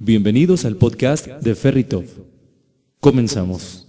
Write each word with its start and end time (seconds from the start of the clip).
Bienvenidos 0.00 0.64
al 0.64 0.76
podcast 0.76 1.26
de 1.26 1.56
Ferritov. 1.56 2.04
Comenzamos. 3.00 3.88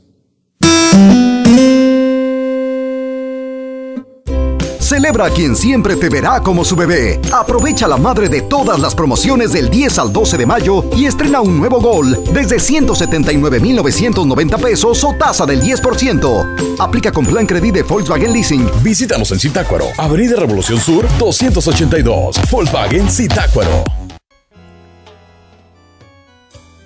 Celebra 4.79 5.27
a 5.27 5.29
quien 5.29 5.55
siempre 5.55 5.95
te 5.97 6.09
verá 6.09 6.41
como 6.41 6.65
su 6.65 6.75
bebé. 6.75 7.21
Aprovecha 7.31 7.87
la 7.87 7.97
madre 7.97 8.27
de 8.27 8.41
todas 8.41 8.79
las 8.79 8.95
promociones 8.95 9.53
del 9.53 9.69
10 9.69 9.99
al 9.99 10.11
12 10.11 10.35
de 10.39 10.47
mayo 10.47 10.83
y 10.97 11.05
estrena 11.05 11.42
un 11.42 11.60
nuevo 11.60 11.79
gol 11.79 12.17
desde 12.33 12.60
179,990 12.60 14.57
pesos 14.57 15.03
o 15.03 15.13
tasa 15.13 15.46
del 15.46 15.62
10%. 15.62 16.80
Aplica 16.80 17.12
con 17.12 17.27
plan 17.27 17.45
credit 17.45 17.76
de 17.76 17.84
Volkswagen 17.84 18.34
Leasing. 18.34 18.67
Visítanos 18.81 19.31
en 19.31 19.39
Zitácuaro, 19.39 19.85
Avenida 19.95 20.38
Revolución 20.38 20.80
Sur 20.80 21.07
282, 21.20 22.38
Volkswagen 22.49 23.07
Zitácuaro. 23.12 23.98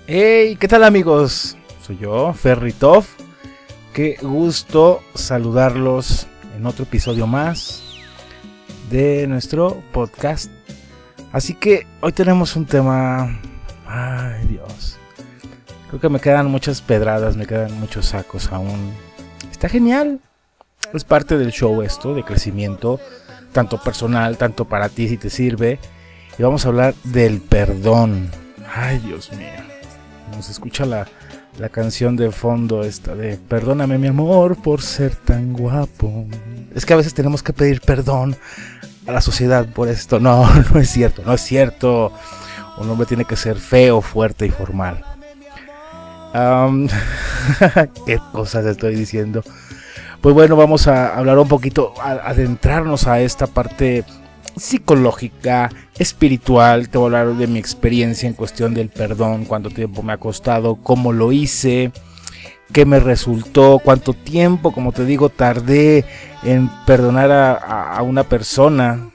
Hey, 0.06 0.56
¿qué 0.60 0.68
tal 0.68 0.84
amigos? 0.84 1.56
Soy 1.80 1.96
yo, 1.96 2.34
Ferritov. 2.34 3.06
Qué 3.94 4.18
gusto 4.20 5.02
saludarlos 5.14 6.26
en 6.54 6.66
otro 6.66 6.84
episodio 6.84 7.26
más 7.26 7.82
de 8.90 9.26
nuestro 9.26 9.82
podcast. 9.92 10.50
Así 11.32 11.54
que 11.54 11.86
hoy 12.02 12.12
tenemos 12.12 12.54
un 12.54 12.66
tema... 12.66 13.40
Ay 13.86 14.46
Dios. 14.46 14.98
Creo 15.88 16.02
que 16.02 16.10
me 16.10 16.20
quedan 16.20 16.50
muchas 16.50 16.82
pedradas, 16.82 17.38
me 17.38 17.46
quedan 17.46 17.72
muchos 17.80 18.04
sacos 18.04 18.52
aún. 18.52 18.92
Está 19.50 19.70
genial. 19.70 20.20
Es 20.92 21.04
parte 21.04 21.38
del 21.38 21.50
show 21.50 21.80
esto, 21.80 22.14
de 22.14 22.24
crecimiento, 22.24 23.00
tanto 23.52 23.80
personal, 23.82 24.36
tanto 24.36 24.66
para 24.66 24.90
ti 24.90 25.08
si 25.08 25.16
te 25.16 25.30
sirve. 25.30 25.78
Y 26.38 26.42
vamos 26.42 26.66
a 26.66 26.68
hablar 26.68 26.94
del 27.04 27.40
perdón. 27.40 28.30
Ay 28.70 28.98
Dios 28.98 29.32
mío 29.32 29.73
nos 30.34 30.50
escucha 30.50 30.84
la, 30.84 31.06
la 31.58 31.68
canción 31.68 32.16
de 32.16 32.30
fondo 32.30 32.82
esta 32.82 33.14
de 33.14 33.36
Perdóname 33.36 33.98
mi 33.98 34.08
amor 34.08 34.56
por 34.60 34.82
ser 34.82 35.14
tan 35.14 35.52
guapo. 35.52 36.26
Es 36.74 36.84
que 36.84 36.92
a 36.92 36.96
veces 36.96 37.14
tenemos 37.14 37.42
que 37.42 37.52
pedir 37.52 37.80
perdón 37.80 38.36
a 39.06 39.12
la 39.12 39.20
sociedad 39.20 39.66
por 39.66 39.88
esto. 39.88 40.18
No, 40.20 40.48
no 40.74 40.80
es 40.80 40.90
cierto, 40.90 41.22
no 41.24 41.34
es 41.34 41.40
cierto. 41.40 42.12
Un 42.78 42.90
hombre 42.90 43.06
tiene 43.06 43.24
que 43.24 43.36
ser 43.36 43.56
feo, 43.56 44.00
fuerte 44.00 44.46
y 44.46 44.50
formal. 44.50 45.04
¿Qué 48.06 48.18
cosas 48.32 48.66
estoy 48.66 48.96
diciendo? 48.96 49.44
Pues 50.20 50.34
bueno, 50.34 50.56
vamos 50.56 50.88
a 50.88 51.16
hablar 51.16 51.38
un 51.38 51.46
poquito, 51.46 51.94
a 52.00 52.12
adentrarnos 52.28 53.06
a 53.06 53.20
esta 53.20 53.46
parte 53.46 54.04
psicológica, 54.56 55.70
espiritual. 55.98 56.88
Te 56.88 56.98
voy 56.98 57.14
a 57.14 57.20
hablar 57.20 57.36
de 57.36 57.46
mi 57.46 57.58
experiencia 57.58 58.28
en 58.28 58.34
cuestión 58.34 58.74
del 58.74 58.88
perdón, 58.88 59.44
cuánto 59.44 59.70
tiempo 59.70 60.02
me 60.02 60.12
ha 60.12 60.18
costado, 60.18 60.76
cómo 60.76 61.12
lo 61.12 61.32
hice, 61.32 61.92
qué 62.72 62.84
me 62.84 63.00
resultó, 63.00 63.80
cuánto 63.82 64.12
tiempo, 64.12 64.72
como 64.72 64.92
te 64.92 65.04
digo, 65.04 65.28
tardé 65.28 66.04
en 66.42 66.70
perdonar 66.86 67.30
a, 67.32 68.00
una 68.02 68.24
persona. 68.24 69.10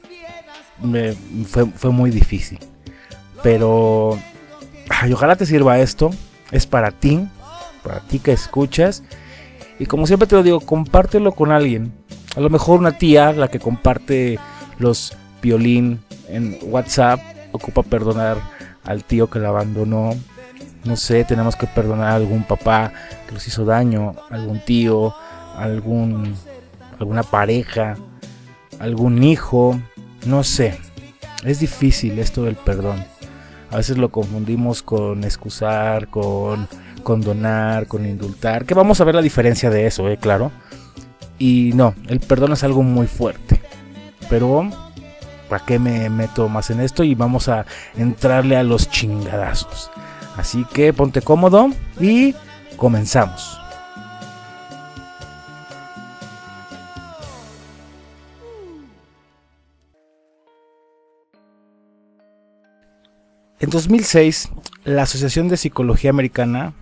Me, 0.81 1.13
fue, 1.45 1.65
fue, 1.65 1.91
muy 1.91 2.09
difícil. 2.09 2.59
Pero 3.43 4.17
ojalá 5.11 5.35
te 5.35 5.45
sirva 5.45 5.79
esto. 5.79 6.11
Es 6.51 6.65
para 6.65 6.91
ti, 6.91 7.27
para 7.83 7.99
ti 8.01 8.19
que 8.19 8.31
escuchas. 8.31 9.03
Y 9.77 9.85
como 9.85 10.07
siempre 10.07 10.27
te 10.27 10.35
lo 10.35 10.43
digo, 10.43 10.59
compártelo 10.59 11.31
con 11.33 11.51
alguien. 11.51 11.93
A 12.35 12.39
lo 12.39 12.49
mejor 12.49 12.79
una 12.79 12.97
tía, 12.97 13.31
la 13.33 13.47
que 13.49 13.59
comparte 13.59 14.39
los 14.77 15.15
violín 15.41 16.01
en 16.27 16.57
WhatsApp 16.63 17.19
ocupa 17.51 17.83
perdonar 17.83 18.37
al 18.83 19.03
tío 19.03 19.29
que 19.29 19.39
la 19.39 19.49
abandonó. 19.49 20.11
No 20.85 20.95
sé, 20.95 21.23
tenemos 21.25 21.55
que 21.55 21.67
perdonar 21.67 22.11
a 22.11 22.15
algún 22.15 22.43
papá 22.43 22.93
que 23.27 23.33
nos 23.33 23.47
hizo 23.47 23.65
daño, 23.65 24.15
algún 24.29 24.59
tío, 24.63 25.13
algún 25.55 26.35
alguna 26.99 27.23
pareja, 27.23 27.95
algún 28.79 29.23
hijo, 29.23 29.79
no 30.25 30.43
sé. 30.43 30.77
Es 31.43 31.59
difícil 31.59 32.19
esto 32.19 32.43
del 32.43 32.55
perdón. 32.55 33.03
A 33.71 33.77
veces 33.77 33.97
lo 33.97 34.09
confundimos 34.09 34.81
con 34.81 35.23
excusar, 35.23 36.07
con 36.07 36.67
condonar, 37.03 37.87
con 37.87 38.05
indultar, 38.05 38.65
que 38.65 38.73
vamos 38.73 38.99
a 38.99 39.05
ver 39.05 39.15
la 39.15 39.21
diferencia 39.21 39.69
de 39.69 39.87
eso, 39.87 40.09
eh, 40.09 40.17
claro. 40.17 40.51
Y 41.37 41.71
no, 41.75 41.95
el 42.07 42.19
perdón 42.19 42.51
es 42.51 42.63
algo 42.63 42.83
muy 42.83 43.07
fuerte. 43.07 43.61
Pero 44.29 44.69
¿para 45.49 45.65
qué 45.65 45.79
me 45.79 46.09
meto 46.09 46.47
más 46.47 46.69
en 46.69 46.79
esto? 46.79 47.03
Y 47.03 47.15
vamos 47.15 47.49
a 47.49 47.65
entrarle 47.97 48.55
a 48.55 48.63
los 48.63 48.89
chingadazos. 48.89 49.91
Así 50.37 50.65
que 50.73 50.93
ponte 50.93 51.21
cómodo 51.21 51.69
y 51.99 52.33
comenzamos. 52.77 53.59
En 63.59 63.69
2006, 63.69 64.49
la 64.85 65.01
Asociación 65.01 65.49
de 65.49 65.57
Psicología 65.57 66.11
Americana 66.11 66.73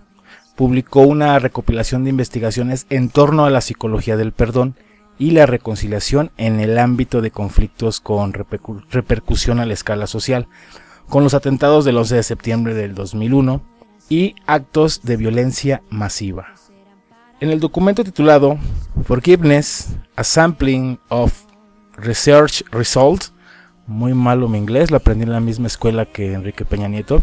publicó 0.54 1.00
una 1.00 1.38
recopilación 1.40 2.04
de 2.04 2.10
investigaciones 2.10 2.86
en 2.88 3.08
torno 3.08 3.44
a 3.44 3.50
la 3.50 3.60
psicología 3.60 4.16
del 4.16 4.30
perdón 4.30 4.76
y 5.18 5.32
la 5.32 5.46
reconciliación 5.46 6.30
en 6.36 6.60
el 6.60 6.78
ámbito 6.78 7.20
de 7.20 7.30
conflictos 7.30 8.00
con 8.00 8.32
repercusión 8.32 9.60
a 9.60 9.66
la 9.66 9.74
escala 9.74 10.06
social, 10.06 10.48
con 11.08 11.24
los 11.24 11.34
atentados 11.34 11.84
del 11.84 11.96
11 11.96 12.16
de 12.16 12.22
septiembre 12.22 12.74
del 12.74 12.94
2001 12.94 13.62
y 14.08 14.34
actos 14.46 15.02
de 15.02 15.16
violencia 15.16 15.82
masiva. 15.90 16.54
En 17.40 17.50
el 17.50 17.60
documento 17.60 18.04
titulado 18.04 18.58
Forgiveness, 19.04 19.96
a 20.16 20.24
Sampling 20.24 20.98
of 21.08 21.44
Research 21.96 22.64
Results, 22.70 23.32
muy 23.86 24.12
malo 24.12 24.48
mi 24.48 24.58
inglés, 24.58 24.90
lo 24.90 24.98
aprendí 24.98 25.24
en 25.24 25.32
la 25.32 25.40
misma 25.40 25.66
escuela 25.66 26.04
que 26.04 26.32
Enrique 26.32 26.64
Peña 26.64 26.88
Nieto, 26.88 27.22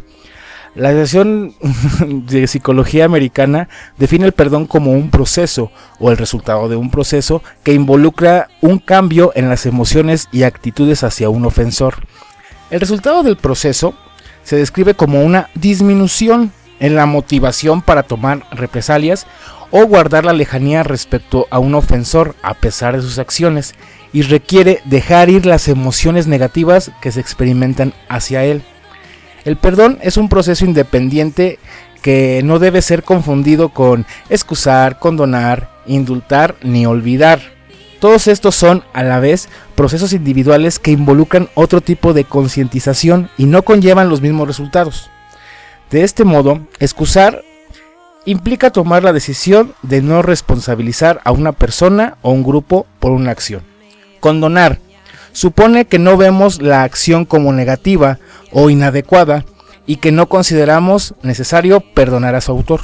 la 0.75 0.90
Asociación 0.90 1.56
de 2.28 2.47
Psicología 2.47 3.06
Americana 3.06 3.69
define 3.97 4.25
el 4.25 4.34
perdón 4.34 4.66
como 4.66 4.91
un 4.91 5.09
proceso 5.09 5.72
o 6.00 6.12
el 6.12 6.18
resultado 6.18 6.68
de 6.69 6.75
un 6.75 6.91
proceso 6.91 7.41
que 7.63 7.74
involucra 7.74 8.50
un 8.62 8.80
cambio 8.80 9.31
en 9.35 9.50
las 9.50 9.66
emociones 9.66 10.28
y 10.31 10.44
actitudes 10.44 11.03
hacia 11.03 11.30
un 11.30 11.46
ofensor. 11.46 11.96
El 12.69 12.81
resultado 12.81 13.24
del 13.24 13.38
proceso 13.38 13.96
se 14.44 14.58
describe 14.58 14.94
como 14.96 15.24
una 15.24 15.50
disminución 15.56 16.52
en 16.80 16.96
la 16.96 17.06
motivación 17.06 17.81
para 17.81 18.03
tomar 18.03 18.46
represalias 18.52 19.25
o 19.72 19.85
guardar 19.85 20.25
la 20.25 20.34
lejanía 20.34 20.84
respecto 20.84 21.47
a 21.50 21.59
un 21.59 21.74
ofensor 21.74 22.35
a 22.41 22.53
pesar 22.53 22.96
de 22.96 23.02
sus 23.02 23.18
acciones 23.18 23.75
y 24.14 24.22
requiere 24.24 24.81
dejar 24.85 25.30
ir 25.30 25.46
las 25.46 25.68
emociones 25.68 26.28
negativas 26.28 26.91
que 27.02 27.12
se 27.12 27.22
experimentan 27.22 27.94
hacia 28.08 28.44
él. 28.44 28.64
El 29.45 29.57
perdón 29.57 30.00
es 30.01 30.17
un 30.17 30.28
proceso 30.28 30.66
independiente 30.66 31.59
que 32.01 32.41
no 32.44 32.59
debe 32.59 32.81
ser 32.81 33.03
confundido 33.03 33.69
con 33.69 34.06
excusar, 34.29 35.00
condonar, 35.00 35.69
indultar 35.85 36.56
ni 36.63 36.85
olvidar. 36.85 37.39
Todos 38.00 38.28
estos 38.28 38.55
son 38.55 38.84
a 38.94 39.03
la 39.03 39.19
vez 39.19 39.47
procesos 39.75 40.13
individuales 40.13 40.79
que 40.79 40.91
involucran 40.91 41.50
otro 41.53 41.81
tipo 41.81 42.13
de 42.13 42.23
concientización 42.23 43.29
y 43.38 43.45
no 43.45 43.63
conllevan 43.63 44.09
los 44.09 44.22
mismos 44.22 44.47
resultados. 44.47 45.09
De 45.91 46.03
este 46.03 46.23
modo, 46.23 46.59
excusar 46.79 47.44
implica 48.25 48.72
tomar 48.72 49.03
la 49.03 49.13
decisión 49.13 49.73
de 49.84 50.01
no 50.01 50.23
responsabilizar 50.23 51.22
a 51.23 51.31
una 51.31 51.51
persona 51.51 52.17
o 52.23 52.31
un 52.31 52.44
grupo 52.44 52.88
por 53.00 53.11
una 53.11 53.31
acción. 53.31 53.61
Condonar 54.19 54.79
supone 55.35 55.84
que 55.84 56.00
no 56.00 56.16
vemos 56.16 56.62
la 56.62 56.84
acción 56.84 57.25
como 57.25 57.51
negativa 57.51 58.19
o 58.53 58.69
inadecuada 58.69 59.44
y 59.85 59.97
que 59.97 60.13
no 60.13 60.29
consideramos 60.29 61.13
necesario 61.23 61.82
perdonar 61.82 62.35
a 62.35 62.41
su 62.41 62.53
autor. 62.53 62.82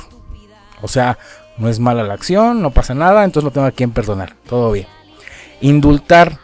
O 0.82 0.90
sea, 0.90 1.18
no 1.58 1.70
es 1.70 1.80
mala 1.80 2.04
la 2.04 2.14
acción, 2.14 2.62
no 2.62 2.72
pasa 2.72 2.94
nada, 2.94 3.24
entonces 3.24 3.46
no 3.46 3.52
tengo 3.52 3.68
a 3.68 3.72
quien 3.72 3.92
perdonar, 3.92 4.36
todo 4.48 4.74
bien. 4.74 4.88
Indultar 5.62 6.40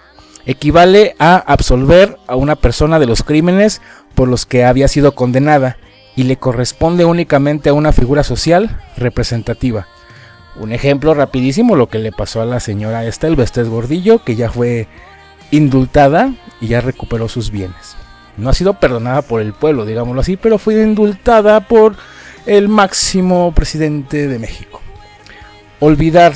equivale 0.45 1.13
a 1.19 1.35
absolver 1.35 2.17
a 2.25 2.37
una 2.37 2.55
persona 2.55 2.99
de 2.99 3.05
los 3.05 3.23
crímenes 3.23 3.81
por 4.15 4.29
los 4.29 4.45
que 4.45 4.63
había 4.63 4.87
sido 4.87 5.13
condenada 5.13 5.75
y 6.15 6.23
le 6.23 6.37
corresponde 6.37 7.03
únicamente 7.03 7.67
a 7.67 7.73
una 7.73 7.91
figura 7.91 8.23
social 8.23 8.79
representativa. 8.95 9.87
Un 10.55 10.71
ejemplo 10.71 11.13
rapidísimo 11.13 11.75
lo 11.75 11.89
que 11.89 11.99
le 11.99 12.13
pasó 12.13 12.41
a 12.41 12.45
la 12.45 12.61
señora 12.61 13.03
Estel 13.03 13.35
Vestés 13.35 13.67
Gordillo, 13.67 14.23
que 14.23 14.37
ya 14.37 14.49
fue 14.49 14.87
indultada 15.51 16.33
y 16.61 16.67
ya 16.67 16.81
recuperó 16.81 17.29
sus 17.29 17.51
bienes. 17.51 17.95
No 18.37 18.49
ha 18.49 18.53
sido 18.53 18.75
perdonada 18.75 19.21
por 19.21 19.41
el 19.41 19.53
pueblo, 19.53 19.85
digámoslo 19.85 20.21
así, 20.21 20.37
pero 20.37 20.57
fue 20.57 20.81
indultada 20.81 21.61
por 21.61 21.95
el 22.45 22.69
máximo 22.69 23.51
presidente 23.53 24.27
de 24.27 24.39
México. 24.39 24.81
Olvidar 25.79 26.33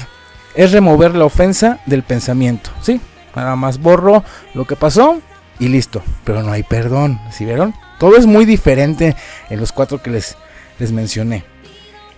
es 0.56 0.72
remover 0.72 1.16
la 1.16 1.26
ofensa 1.26 1.80
del 1.86 2.04
pensamiento, 2.04 2.72
¿sí? 2.82 3.00
Nada 3.36 3.56
más 3.56 3.80
borro 3.80 4.24
lo 4.54 4.66
que 4.66 4.76
pasó 4.76 5.22
y 5.60 5.68
listo, 5.68 6.02
pero 6.24 6.44
no 6.44 6.52
hay 6.52 6.64
perdón, 6.64 7.20
¿sí 7.32 7.46
vieron? 7.46 7.74
todo 8.02 8.18
es 8.18 8.26
muy 8.26 8.46
diferente 8.46 9.16
en 9.52 9.60
los 9.60 9.72
cuatro 9.72 10.02
que 10.02 10.10
les, 10.10 10.36
les 10.80 10.92
mencioné. 10.92 11.44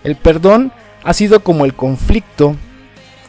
El 0.02 0.16
perdón 0.16 0.72
ha 1.02 1.12
sido 1.12 1.40
como 1.40 1.66
el 1.66 1.74
conflicto 1.74 2.56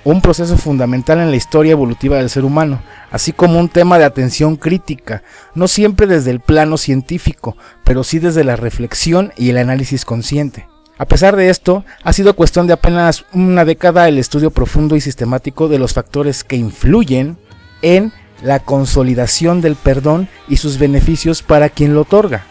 un 0.06 0.22
proceso 0.22 0.56
fundamental 0.56 1.19
en 1.19 1.31
la 1.31 1.36
historia 1.36 1.72
evolutiva 1.72 2.18
del 2.18 2.30
ser 2.30 2.46
humano, 2.46 2.81
así 3.10 3.34
como 3.34 3.60
un 3.60 3.69
tema 3.69 3.98
de 3.98 4.06
atención 4.06 4.56
crítica, 4.56 5.24
no 5.56 5.68
siempre 5.68 6.06
desde 6.06 6.30
el 6.30 6.40
plano 6.40 6.78
científico, 6.78 7.57
pero 7.84 8.04
sí 8.04 8.19
desde 8.19 8.44
la 8.44 8.56
reflexión 8.56 9.34
y 9.36 9.50
el 9.50 9.57
análisis 9.57 10.06
consciente. 10.06 10.68
A 11.00 11.06
pesar 11.06 11.36
de 11.36 11.50
esto, 11.50 11.84
ha 12.04 12.13
sido 12.13 12.36
cuestión 12.36 12.68
de 12.68 12.74
apenas 12.74 13.25
una 13.34 13.66
década 13.66 14.07
el 14.07 14.19
estudio 14.19 14.52
profundo 14.52 14.96
y 14.96 15.02
sistemático 15.02 15.68
de 15.68 15.80
los 15.80 15.94
factores 15.94 16.44
que 16.44 16.56
influyen 16.56 17.38
en 17.81 18.13
la 18.44 18.60
consolidación 18.60 19.60
del 19.60 19.75
perdón 19.75 20.30
y 20.48 20.58
sus 20.58 20.78
beneficios 20.78 21.42
para 21.42 21.69
quien 21.69 21.96
lo 21.96 22.01
otorga. 22.01 22.46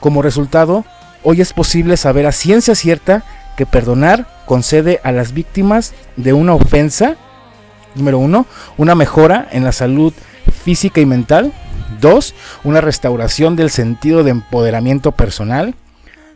Como 0.00 0.22
resultado, 0.22 0.86
hoy 1.22 1.42
es 1.42 1.52
posible 1.52 1.98
saber 1.98 2.26
a 2.26 2.32
ciencia 2.32 2.74
cierta 2.74 3.24
que 3.56 3.66
perdonar 3.66 4.26
concede 4.46 5.00
a 5.04 5.12
las 5.12 5.32
víctimas 5.32 5.94
de 6.16 6.32
una 6.32 6.54
ofensa, 6.54 7.16
número 7.94 8.18
uno, 8.18 8.46
una 8.76 8.94
mejora 8.94 9.48
en 9.52 9.64
la 9.64 9.72
salud 9.72 10.12
física 10.64 11.00
y 11.00 11.06
mental, 11.06 11.52
dos, 12.00 12.34
una 12.64 12.80
restauración 12.80 13.56
del 13.56 13.70
sentido 13.70 14.24
de 14.24 14.30
empoderamiento 14.30 15.12
personal, 15.12 15.74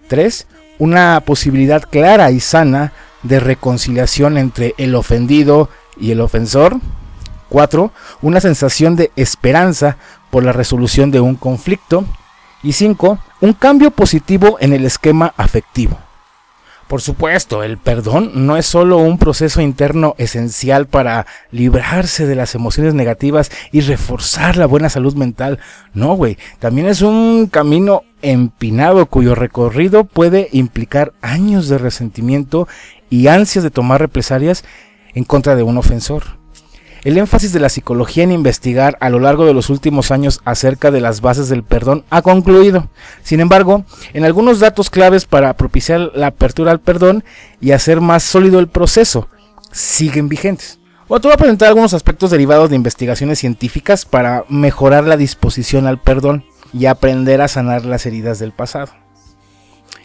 tres, 0.08 0.46
una 0.78 1.22
posibilidad 1.24 1.82
clara 1.82 2.30
y 2.30 2.40
sana 2.40 2.92
de 3.22 3.40
reconciliación 3.40 4.38
entre 4.38 4.74
el 4.78 4.94
ofendido 4.94 5.68
y 6.00 6.12
el 6.12 6.20
ofensor, 6.20 6.78
cuatro, 7.48 7.92
una 8.22 8.40
sensación 8.40 8.96
de 8.96 9.10
esperanza 9.16 9.96
por 10.30 10.44
la 10.44 10.52
resolución 10.52 11.10
de 11.10 11.20
un 11.20 11.34
conflicto, 11.34 12.04
y 12.62 12.72
cinco, 12.72 13.18
un 13.40 13.52
cambio 13.52 13.90
positivo 13.90 14.56
en 14.60 14.72
el 14.72 14.84
esquema 14.84 15.32
afectivo. 15.36 15.98
Por 16.88 17.02
supuesto, 17.02 17.62
el 17.62 17.76
perdón 17.76 18.46
no 18.46 18.56
es 18.56 18.64
solo 18.64 18.96
un 18.96 19.18
proceso 19.18 19.60
interno 19.60 20.14
esencial 20.16 20.86
para 20.86 21.26
librarse 21.50 22.26
de 22.26 22.34
las 22.34 22.54
emociones 22.54 22.94
negativas 22.94 23.50
y 23.72 23.82
reforzar 23.82 24.56
la 24.56 24.64
buena 24.64 24.88
salud 24.88 25.14
mental. 25.14 25.58
No, 25.92 26.14
güey, 26.14 26.38
también 26.58 26.86
es 26.86 27.02
un 27.02 27.46
camino 27.48 28.04
empinado 28.22 29.04
cuyo 29.04 29.34
recorrido 29.34 30.04
puede 30.04 30.48
implicar 30.52 31.12
años 31.20 31.68
de 31.68 31.76
resentimiento 31.76 32.66
y 33.10 33.26
ansias 33.26 33.64
de 33.64 33.70
tomar 33.70 34.00
represalias 34.00 34.64
en 35.14 35.24
contra 35.24 35.56
de 35.56 35.64
un 35.64 35.76
ofensor. 35.76 36.38
El 37.04 37.16
énfasis 37.16 37.52
de 37.52 37.60
la 37.60 37.68
psicología 37.68 38.24
en 38.24 38.32
investigar 38.32 38.96
a 39.00 39.08
lo 39.08 39.20
largo 39.20 39.46
de 39.46 39.54
los 39.54 39.70
últimos 39.70 40.10
años 40.10 40.40
acerca 40.44 40.90
de 40.90 41.00
las 41.00 41.20
bases 41.20 41.48
del 41.48 41.62
perdón 41.62 42.04
ha 42.10 42.22
concluido. 42.22 42.88
Sin 43.22 43.40
embargo, 43.40 43.84
en 44.14 44.24
algunos 44.24 44.58
datos 44.58 44.90
claves 44.90 45.24
para 45.24 45.54
propiciar 45.54 46.10
la 46.14 46.28
apertura 46.28 46.72
al 46.72 46.80
perdón 46.80 47.24
y 47.60 47.70
hacer 47.70 48.00
más 48.00 48.22
sólido 48.24 48.58
el 48.58 48.68
proceso 48.68 49.28
siguen 49.70 50.28
vigentes. 50.28 50.78
Bueno, 51.08 51.22
te 51.22 51.28
voy 51.28 51.34
a 51.34 51.38
presentar 51.38 51.68
algunos 51.68 51.94
aspectos 51.94 52.30
derivados 52.30 52.68
de 52.68 52.76
investigaciones 52.76 53.38
científicas 53.38 54.04
para 54.04 54.44
mejorar 54.48 55.04
la 55.04 55.16
disposición 55.16 55.86
al 55.86 56.00
perdón 56.00 56.44
y 56.72 56.86
aprender 56.86 57.40
a 57.40 57.48
sanar 57.48 57.84
las 57.84 58.04
heridas 58.06 58.38
del 58.38 58.52
pasado. 58.52 58.92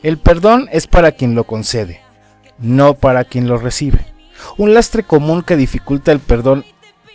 El 0.02 0.18
perdón 0.18 0.70
es 0.72 0.88
para 0.88 1.14
quien 1.14 1.36
lo 1.36 1.46
concede, 1.46 2.02
no 2.60 2.94
para 2.94 3.26
quien 3.26 3.48
lo 3.48 3.58
recibe. 3.58 4.06
Un 4.58 4.74
lastre 4.74 5.04
común 5.04 5.42
que 5.42 5.58
dificulta 5.58 6.12
el 6.12 6.20
perdón 6.20 6.66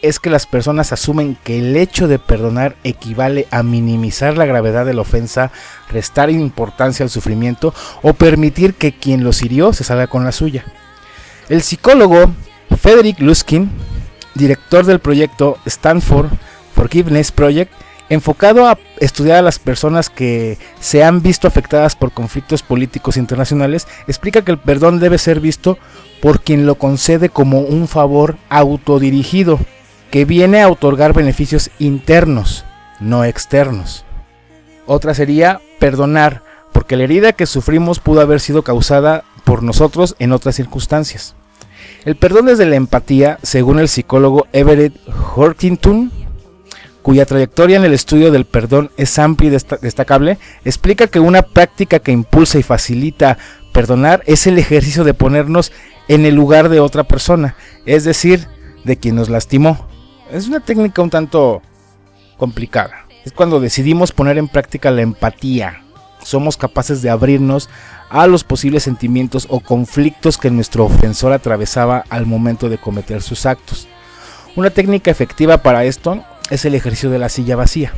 es 0.03 0.21
que 0.21 0.31
las 0.31 0.47
personas 0.47 0.93
asumen 0.93 1.37
que 1.43 1.59
el 1.59 1.77
hecho 1.77 2.09
de 2.09 2.19
perdonar 2.19 2.77
equivale 2.85 3.47
a 3.51 3.63
minimizar 3.63 4.37
la 4.37 4.47
gravedad 4.47 4.87
de 4.87 4.95
la 4.95 5.03
ofensa, 5.03 5.51
restar 5.91 6.31
importancia 6.31 7.05
al 7.05 7.11
sufrimiento 7.11 7.75
o 8.03 8.13
permitir 8.13 8.75
que 8.75 8.93
quien 8.93 9.25
los 9.25 9.43
hirió 9.43 9.73
se 9.73 9.85
salga 9.85 10.07
con 10.07 10.25
la 10.25 10.33
suya. 10.33 10.65
El 11.49 11.63
psicólogo 11.63 12.33
Frederick 12.81 13.21
Luskin, 13.21 13.71
director 14.35 14.87
del 14.87 15.01
proyecto 15.01 15.59
Stanford 15.67 16.29
Forgiveness 16.75 17.33
Project, 17.33 17.73
enfocado 18.11 18.67
a 18.67 18.79
estudiar 19.01 19.39
a 19.39 19.43
las 19.43 19.59
personas 19.59 20.09
que 20.09 20.59
se 20.81 21.05
han 21.05 21.23
visto 21.23 21.47
afectadas 21.47 21.97
por 21.97 22.13
conflictos 22.13 22.63
políticos 22.63 23.17
internacionales, 23.17 23.87
explica 24.07 24.43
que 24.43 24.53
el 24.53 24.59
perdón 24.59 24.99
debe 25.01 25.19
ser 25.19 25.41
visto 25.41 25.79
por 26.23 26.41
quien 26.41 26.67
lo 26.67 26.77
concede 26.77 27.29
como 27.29 27.61
un 27.61 27.89
favor 27.89 28.37
autodirigido 28.49 29.59
que 30.11 30.25
viene 30.25 30.63
a 30.63 30.69
otorgar 30.69 31.13
beneficios 31.13 31.71
internos, 31.79 32.65
no 33.01 33.25
externos. 33.25 34.05
Otra 34.87 35.15
sería 35.15 35.61
perdonar, 35.79 36.43
porque 36.73 36.97
la 36.97 37.05
herida 37.05 37.33
que 37.33 37.47
sufrimos 37.47 38.01
pudo 38.01 38.21
haber 38.21 38.41
sido 38.41 38.63
causada 38.63 39.25
por 39.45 39.63
nosotros 39.63 40.17
en 40.19 40.33
otras 40.33 40.57
circunstancias. 40.57 41.35
El 42.05 42.17
perdón 42.17 42.47
desde 42.47 42.67
la 42.67 42.77
empatía, 42.77 43.39
según 43.43 43.79
el 43.79 43.89
psicólogo 43.89 44.47
Everett 44.53 44.95
Hortington, 45.35 46.11
cuya 47.03 47.27
trayectoria 47.27 47.77
en 47.77 47.85
el 47.85 47.95
estudio 47.95 48.31
del 48.31 48.45
perdón 48.45 48.91
es 48.97 49.19
amplia 49.19 49.49
y 49.49 49.51
destacable, 49.81 50.39
explica 50.65 51.07
que 51.07 51.21
una 51.21 51.43
práctica 51.43 51.99
que 51.99 52.13
impulsa 52.13 52.59
y 52.59 52.63
facilita 52.63 53.39
perdonar 53.73 54.23
es 54.27 54.47
el 54.47 54.59
ejercicio 54.59 55.05
de 55.05 55.15
ponernos 55.15 55.73
en 56.09 56.25
el 56.27 56.35
lugar 56.35 56.69
de 56.69 56.81
otra 56.81 57.05
persona, 57.05 57.57
es 57.87 58.05
decir, 58.05 58.47
de 58.85 58.97
quien 58.97 59.15
nos 59.15 59.29
lastimó. 59.29 59.89
Es 60.31 60.47
una 60.47 60.61
técnica 60.61 61.01
un 61.01 61.09
tanto 61.09 61.63
complicada. 62.37 63.07
Es 63.25 63.33
cuando 63.33 63.61
decidimos 63.61 64.13
poner 64.13 64.37
en 64.37 64.49
práctica 64.49 64.91
la 64.91 65.01
empatía. 65.01 65.83
Somos 66.23 66.59
capaces 66.59 67.01
de 67.01 67.09
abrirnos 67.09 67.71
a 68.11 68.27
los 68.27 68.45
posibles 68.45 68.83
sentimientos 68.83 69.47
o 69.49 69.61
conflictos 69.61 70.37
que 70.37 70.51
nuestro 70.51 70.85
ofensor 70.85 71.33
atravesaba 71.33 72.05
al 72.11 72.27
momento 72.27 72.69
de 72.69 72.79
cometer 72.79 73.23
sus 73.23 73.47
actos. 73.47 73.89
Una 74.55 74.71
técnica 74.71 75.11
efectiva 75.11 75.63
para 75.63 75.85
esto 75.85 76.23
es 76.51 76.65
el 76.65 76.75
ejercicio 76.75 77.11
de 77.11 77.19
la 77.19 77.31
silla 77.31 77.57
vacía. 77.57 77.93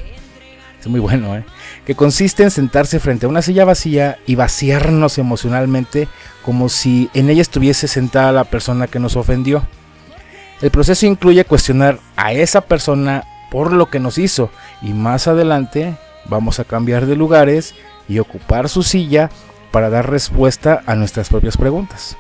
Es 0.81 0.87
muy 0.87 1.00
bueno, 1.00 1.37
¿eh? 1.37 1.44
Que 1.85 1.94
consiste 1.94 2.43
en 2.43 2.50
sentarse 2.50 3.00
frente 3.00 3.27
a 3.27 3.29
una 3.29 3.43
silla 3.43 3.65
vacía 3.65 4.19
y 4.27 4.37
vaciarnos 4.37 5.19
emocionalmente 5.19 6.09
como 6.44 6.69
si 6.69 7.11
en 7.12 7.29
ella 7.29 7.43
estuviese 7.43 7.88
sentada 7.88 8.32
la 8.32 8.44
persona 8.44 8.87
que 8.87 9.00
nos 9.00 9.17
ofendió. 9.17 9.62
El 10.60 10.70
proceso 10.70 11.06
incluye 11.06 11.44
cuestionar 11.44 11.98
a 12.16 12.32
esa 12.32 12.60
persona 12.60 13.24
por 13.50 13.72
lo 13.72 13.86
que 13.86 13.98
nos 13.98 14.18
hizo 14.18 14.50
y 14.82 14.92
más 14.92 15.26
adelante 15.26 15.96
vamos 16.26 16.60
a 16.60 16.64
cambiar 16.64 17.06
de 17.06 17.16
lugares 17.16 17.74
y 18.08 18.18
ocupar 18.18 18.68
su 18.68 18.82
silla 18.82 19.30
para 19.70 19.90
dar 19.90 20.10
respuesta 20.10 20.82
a 20.86 20.96
nuestras 20.96 21.28
propias 21.28 21.56
preguntas. 21.56 22.17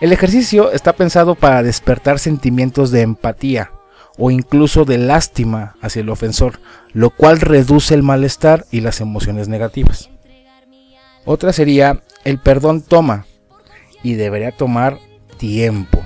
El 0.00 0.12
ejercicio 0.12 0.70
está 0.72 0.92
pensado 0.92 1.34
para 1.34 1.62
despertar 1.62 2.18
sentimientos 2.18 2.90
de 2.90 3.00
empatía 3.02 3.72
o 4.16 4.30
incluso 4.30 4.84
de 4.84 4.98
lástima 4.98 5.76
hacia 5.80 6.00
el 6.00 6.10
ofensor, 6.10 6.60
lo 6.92 7.10
cual 7.10 7.40
reduce 7.40 7.94
el 7.94 8.02
malestar 8.02 8.66
y 8.70 8.80
las 8.80 9.00
emociones 9.00 9.48
negativas. 9.48 10.10
Otra 11.24 11.52
sería 11.52 12.02
el 12.24 12.38
perdón 12.38 12.82
toma 12.82 13.26
y 14.02 14.14
debería 14.14 14.52
tomar 14.52 14.98
tiempo. 15.36 16.00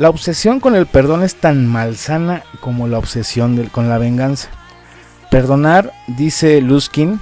La 0.00 0.08
obsesión 0.08 0.60
con 0.60 0.74
el 0.76 0.86
perdón 0.86 1.22
es 1.22 1.34
tan 1.34 1.66
malsana 1.66 2.42
como 2.60 2.88
la 2.88 2.96
obsesión 2.96 3.62
con 3.66 3.90
la 3.90 3.98
venganza. 3.98 4.48
Perdonar, 5.30 5.92
dice 6.06 6.62
Luskin, 6.62 7.20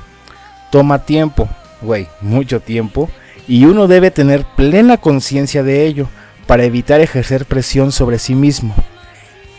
toma 0.70 1.00
tiempo, 1.00 1.49
güey, 1.82 2.06
mucho 2.20 2.61
tiempo, 2.61 3.11
y 3.49 3.64
uno 3.64 3.88
debe 3.88 4.12
tener 4.12 4.44
plena 4.54 4.97
conciencia 4.97 5.64
de 5.64 5.87
ello 5.87 6.06
para 6.47 6.62
evitar 6.62 7.00
ejercer 7.00 7.47
presión 7.47 7.90
sobre 7.90 8.20
sí 8.20 8.37
mismo 8.37 8.76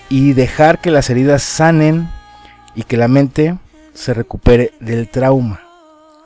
y 0.08 0.32
dejar 0.32 0.80
que 0.80 0.90
las 0.90 1.10
heridas 1.10 1.44
sanen 1.44 2.10
y 2.74 2.84
que 2.84 2.96
la 2.96 3.10
mente 3.10 3.58
se 3.94 4.14
recupere 4.14 4.72
del 4.80 5.10
trauma. 5.10 5.60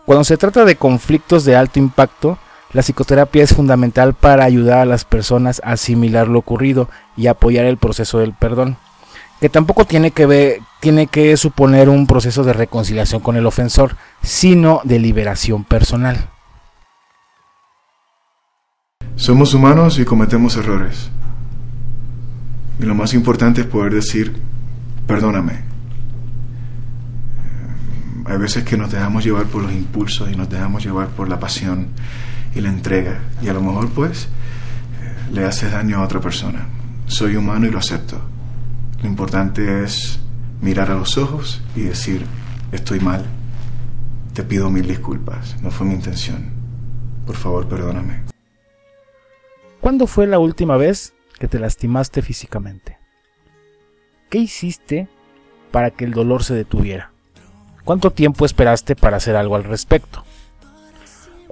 Cuando 0.05 0.25
se 0.25 0.37
trata 0.37 0.63
de 0.63 0.75
conflictos 0.75 1.43
de 1.43 1.55
alto 1.55 1.79
impacto, 1.79 2.37
la 2.73 2.81
psicoterapia 2.81 3.43
es 3.43 3.53
fundamental 3.53 4.15
para 4.15 4.45
ayudar 4.45 4.79
a 4.79 4.85
las 4.85 5.05
personas 5.05 5.61
a 5.63 5.73
asimilar 5.73 6.27
lo 6.27 6.39
ocurrido 6.39 6.89
y 7.15 7.27
apoyar 7.27 7.65
el 7.65 7.77
proceso 7.77 8.17
del 8.17 8.33
perdón, 8.33 8.77
que 9.39 9.47
tampoco 9.47 9.85
tiene 9.85 10.09
que, 10.09 10.25
ver, 10.25 10.59
tiene 10.79 11.05
que 11.05 11.37
suponer 11.37 11.87
un 11.87 12.07
proceso 12.07 12.43
de 12.43 12.53
reconciliación 12.53 13.21
con 13.21 13.37
el 13.37 13.45
ofensor, 13.45 13.95
sino 14.23 14.81
de 14.83 14.97
liberación 14.97 15.63
personal. 15.63 16.29
Somos 19.15 19.53
humanos 19.53 19.99
y 19.99 20.05
cometemos 20.05 20.57
errores. 20.57 21.11
Y 22.79 22.85
lo 22.85 22.95
más 22.95 23.13
importante 23.13 23.61
es 23.61 23.67
poder 23.67 23.93
decir, 23.93 24.35
perdóname. 25.05 25.61
Hay 28.25 28.37
veces 28.37 28.63
que 28.63 28.77
nos 28.77 28.91
dejamos 28.91 29.23
llevar 29.23 29.45
por 29.45 29.61
los 29.61 29.71
impulsos 29.71 30.31
y 30.31 30.35
nos 30.35 30.49
dejamos 30.49 30.83
llevar 30.83 31.09
por 31.09 31.29
la 31.29 31.39
pasión 31.39 31.89
y 32.55 32.61
la 32.61 32.69
entrega. 32.69 33.21
Y 33.41 33.49
a 33.49 33.53
lo 33.53 33.61
mejor 33.61 33.89
pues 33.89 34.27
le 35.31 35.45
haces 35.45 35.71
daño 35.71 35.97
a 35.97 36.03
otra 36.03 36.19
persona. 36.19 36.67
Soy 37.07 37.35
humano 37.35 37.67
y 37.67 37.71
lo 37.71 37.79
acepto. 37.79 38.21
Lo 39.01 39.09
importante 39.09 39.83
es 39.83 40.19
mirar 40.61 40.91
a 40.91 40.95
los 40.95 41.17
ojos 41.17 41.61
y 41.75 41.81
decir, 41.81 42.25
estoy 42.71 42.99
mal. 42.99 43.25
Te 44.33 44.43
pido 44.43 44.69
mil 44.69 44.87
disculpas, 44.87 45.61
no 45.61 45.69
fue 45.71 45.85
mi 45.85 45.93
intención. 45.93 46.51
Por 47.25 47.35
favor, 47.35 47.67
perdóname. 47.67 48.23
¿Cuándo 49.81 50.07
fue 50.07 50.27
la 50.27 50.39
última 50.39 50.77
vez 50.77 51.13
que 51.37 51.47
te 51.47 51.59
lastimaste 51.59 52.21
físicamente? 52.21 52.97
¿Qué 54.29 54.39
hiciste 54.39 55.09
para 55.71 55.91
que 55.91 56.05
el 56.05 56.13
dolor 56.13 56.43
se 56.43 56.53
detuviera? 56.53 57.11
¿Cuánto 57.83 58.11
tiempo 58.11 58.45
esperaste 58.45 58.95
para 58.95 59.17
hacer 59.17 59.35
algo 59.35 59.55
al 59.55 59.65
respecto? 59.65 60.23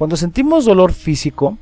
Cuando 0.01 0.17
sentimos 0.17 0.65
dolor 0.65 0.93
físico, 0.93 1.59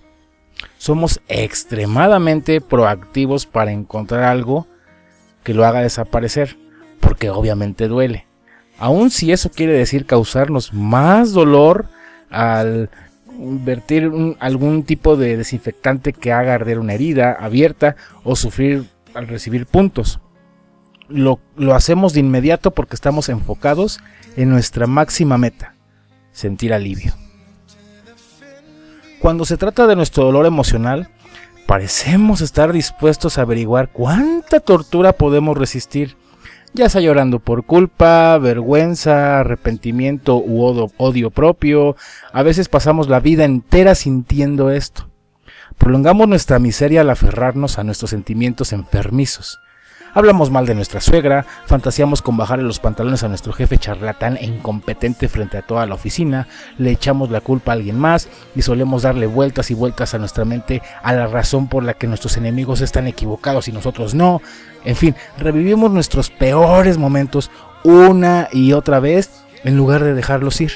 somos 0.77 1.19
extremadamente 1.27 2.61
proactivos 2.61 3.45
para 3.45 3.73
encontrar 3.73 4.23
algo 4.23 4.65
que 5.43 5.53
lo 5.53 5.65
haga 5.65 5.81
desaparecer, 5.81 6.55
porque 7.01 7.29
obviamente 7.29 7.89
duele. 7.89 8.27
Aun 8.77 9.09
si 9.09 9.33
eso 9.33 9.51
quiere 9.51 9.73
decir 9.73 10.05
causarnos 10.05 10.73
más 10.73 11.33
dolor 11.33 11.89
al 12.29 12.89
vertir 13.37 14.09
algún 14.39 14.83
tipo 14.83 15.17
de 15.17 15.35
desinfectante 15.35 16.13
que 16.13 16.31
haga 16.31 16.53
arder 16.53 16.79
una 16.79 16.93
herida 16.93 17.33
abierta 17.33 17.97
o 18.23 18.37
sufrir 18.37 18.85
al 19.15 19.27
recibir 19.27 19.65
puntos. 19.65 20.21
Lo 21.09 21.41
hacemos 21.75 22.13
de 22.13 22.21
inmediato 22.21 22.71
porque 22.71 22.95
estamos 22.95 23.27
enfocados 23.27 23.99
en 24.37 24.49
nuestra 24.49 24.87
máxima 24.87 25.37
meta, 25.37 25.75
sentir 26.31 26.71
alivio. 26.73 27.13
Cuando 29.19 29.43
se 29.43 29.57
trata 29.57 29.85
de 29.85 29.95
nuestro 29.97 30.23
dolor 30.23 30.45
emocional, 30.45 31.09
parecemos 31.65 32.39
estar 32.41 32.71
dispuestos 32.71 33.37
a 33.37 33.41
averiguar 33.41 33.89
cuánta 33.91 34.61
tortura 34.61 35.13
podemos 35.13 35.57
resistir, 35.57 36.15
ya 36.73 36.87
sea 36.87 37.01
llorando 37.01 37.39
por 37.39 37.65
culpa, 37.65 38.37
vergüenza, 38.37 39.39
arrepentimiento 39.39 40.37
u 40.37 40.89
odio 40.97 41.31
propio. 41.31 41.97
A 42.31 42.43
veces 42.43 42.69
pasamos 42.69 43.09
la 43.09 43.19
vida 43.19 43.43
entera 43.43 43.93
sintiendo 43.93 44.71
esto. 44.71 45.09
Prolongamos 45.77 46.27
nuestra 46.27 46.57
miseria 46.59 47.01
al 47.01 47.09
aferrarnos 47.09 47.77
a 47.77 47.83
nuestros 47.83 48.11
sentimientos 48.11 48.71
enfermizos 48.71 49.59
Hablamos 50.19 50.51
mal 50.51 50.65
de 50.65 50.75
nuestra 50.75 50.99
suegra, 50.99 51.45
fantaseamos 51.65 52.21
con 52.21 52.35
bajarle 52.35 52.65
los 52.65 52.81
pantalones 52.81 53.23
a 53.23 53.29
nuestro 53.29 53.53
jefe 53.53 53.77
charlatán 53.77 54.35
e 54.35 54.43
incompetente 54.43 55.29
frente 55.29 55.57
a 55.57 55.61
toda 55.61 55.85
la 55.85 55.95
oficina, 55.95 56.49
le 56.77 56.91
echamos 56.91 57.31
la 57.31 57.39
culpa 57.39 57.71
a 57.71 57.75
alguien 57.75 57.97
más 57.97 58.27
y 58.53 58.61
solemos 58.61 59.03
darle 59.03 59.27
vueltas 59.27 59.71
y 59.71 59.75
vueltas 59.75 60.13
a 60.13 60.17
nuestra 60.17 60.43
mente 60.43 60.81
a 61.03 61.13
la 61.13 61.27
razón 61.27 61.69
por 61.69 61.85
la 61.85 61.93
que 61.93 62.07
nuestros 62.07 62.35
enemigos 62.35 62.81
están 62.81 63.07
equivocados 63.07 63.69
y 63.69 63.71
nosotros 63.71 64.13
no. 64.13 64.41
En 64.83 64.97
fin, 64.97 65.15
revivimos 65.37 65.89
nuestros 65.89 66.29
peores 66.29 66.97
momentos 66.97 67.49
una 67.85 68.49
y 68.51 68.73
otra 68.73 68.99
vez 68.99 69.45
en 69.63 69.77
lugar 69.77 70.03
de 70.03 70.15
dejarlos 70.15 70.59
ir. 70.59 70.73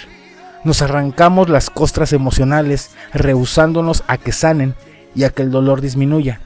Nos 0.64 0.82
arrancamos 0.82 1.50
las 1.50 1.70
costras 1.70 2.14
emocionales, 2.14 2.92
rehusándonos 3.14 4.06
a 4.08 4.18
que 4.18 4.32
sanen 4.32 4.74
y 5.14 5.26
a 5.26 5.32
que 5.32 5.42
el 5.42 5.52
dolor 5.52 5.82
disminuya 5.82 6.40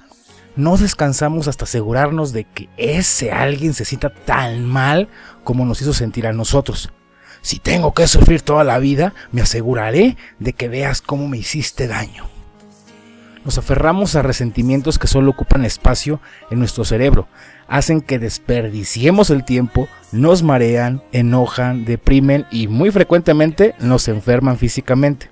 no 0.57 0.75
descansamos 0.75 1.47
hasta 1.47 1.65
asegurarnos 1.65 2.33
de 2.33 2.43
que 2.43 2.69
ese 2.77 3.31
alguien 3.31 3.73
se 3.73 3.85
sienta 3.85 4.09
tan 4.09 4.65
mal 4.65 5.07
como 5.43 5.65
nos 5.65 5.81
hizo 5.81 5.93
sentir 5.93 6.27
a 6.27 6.33
nosotros. 6.33 6.91
Si 7.41 7.59
tengo 7.59 7.93
que 7.93 8.07
sufrir 8.07 8.41
toda 8.41 8.63
la 8.63 8.79
vida, 8.79 9.13
me 9.31 9.41
aseguraré 9.41 10.17
de 10.39 10.53
que 10.53 10.67
veas 10.67 11.01
cómo 11.01 11.27
me 11.27 11.37
hiciste 11.37 11.87
daño. 11.87 12.25
Nos 13.45 13.57
aferramos 13.57 14.15
a 14.15 14.21
resentimientos 14.21 14.99
que 14.99 15.07
solo 15.07 15.31
ocupan 15.31 15.63
espacio 15.63 16.19
en 16.51 16.59
nuestro 16.59 16.83
cerebro, 16.83 17.29
hacen 17.69 18.01
que 18.01 18.19
desperdiciemos 18.19 19.29
el 19.29 19.45
tiempo, 19.45 19.87
nos 20.11 20.43
marean, 20.43 21.01
enojan, 21.13 21.85
deprimen 21.85 22.45
y 22.51 22.67
muy 22.67 22.91
frecuentemente 22.91 23.75
nos 23.79 24.09
enferman 24.09 24.57
físicamente. 24.57 25.31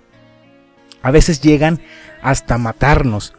A 1.01 1.11
veces 1.11 1.41
llegan 1.41 1.81
hasta 2.21 2.57
matarnos, 2.57 3.33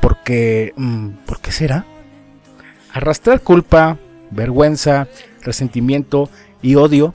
porque, 0.00 0.72
mm, 0.76 1.08
¿por 1.26 1.40
qué 1.40 1.52
será? 1.52 1.84
Arrastrar 2.92 3.40
culpa, 3.40 3.98
vergüenza, 4.30 5.08
resentimiento 5.42 6.30
y 6.62 6.74
odio 6.74 7.14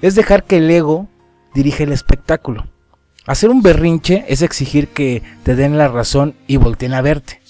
es 0.00 0.14
dejar 0.14 0.44
que 0.44 0.58
el 0.58 0.70
ego 0.70 1.08
dirige 1.54 1.84
el 1.84 1.92
espectáculo. 1.92 2.66
Hacer 3.26 3.50
un 3.50 3.62
berrinche 3.62 4.24
es 4.28 4.42
exigir 4.42 4.88
que 4.88 5.22
te 5.44 5.54
den 5.54 5.78
la 5.78 5.88
razón 5.88 6.34
y 6.46 6.56
volteen 6.56 6.92
a 6.92 7.02
verte. 7.02 7.40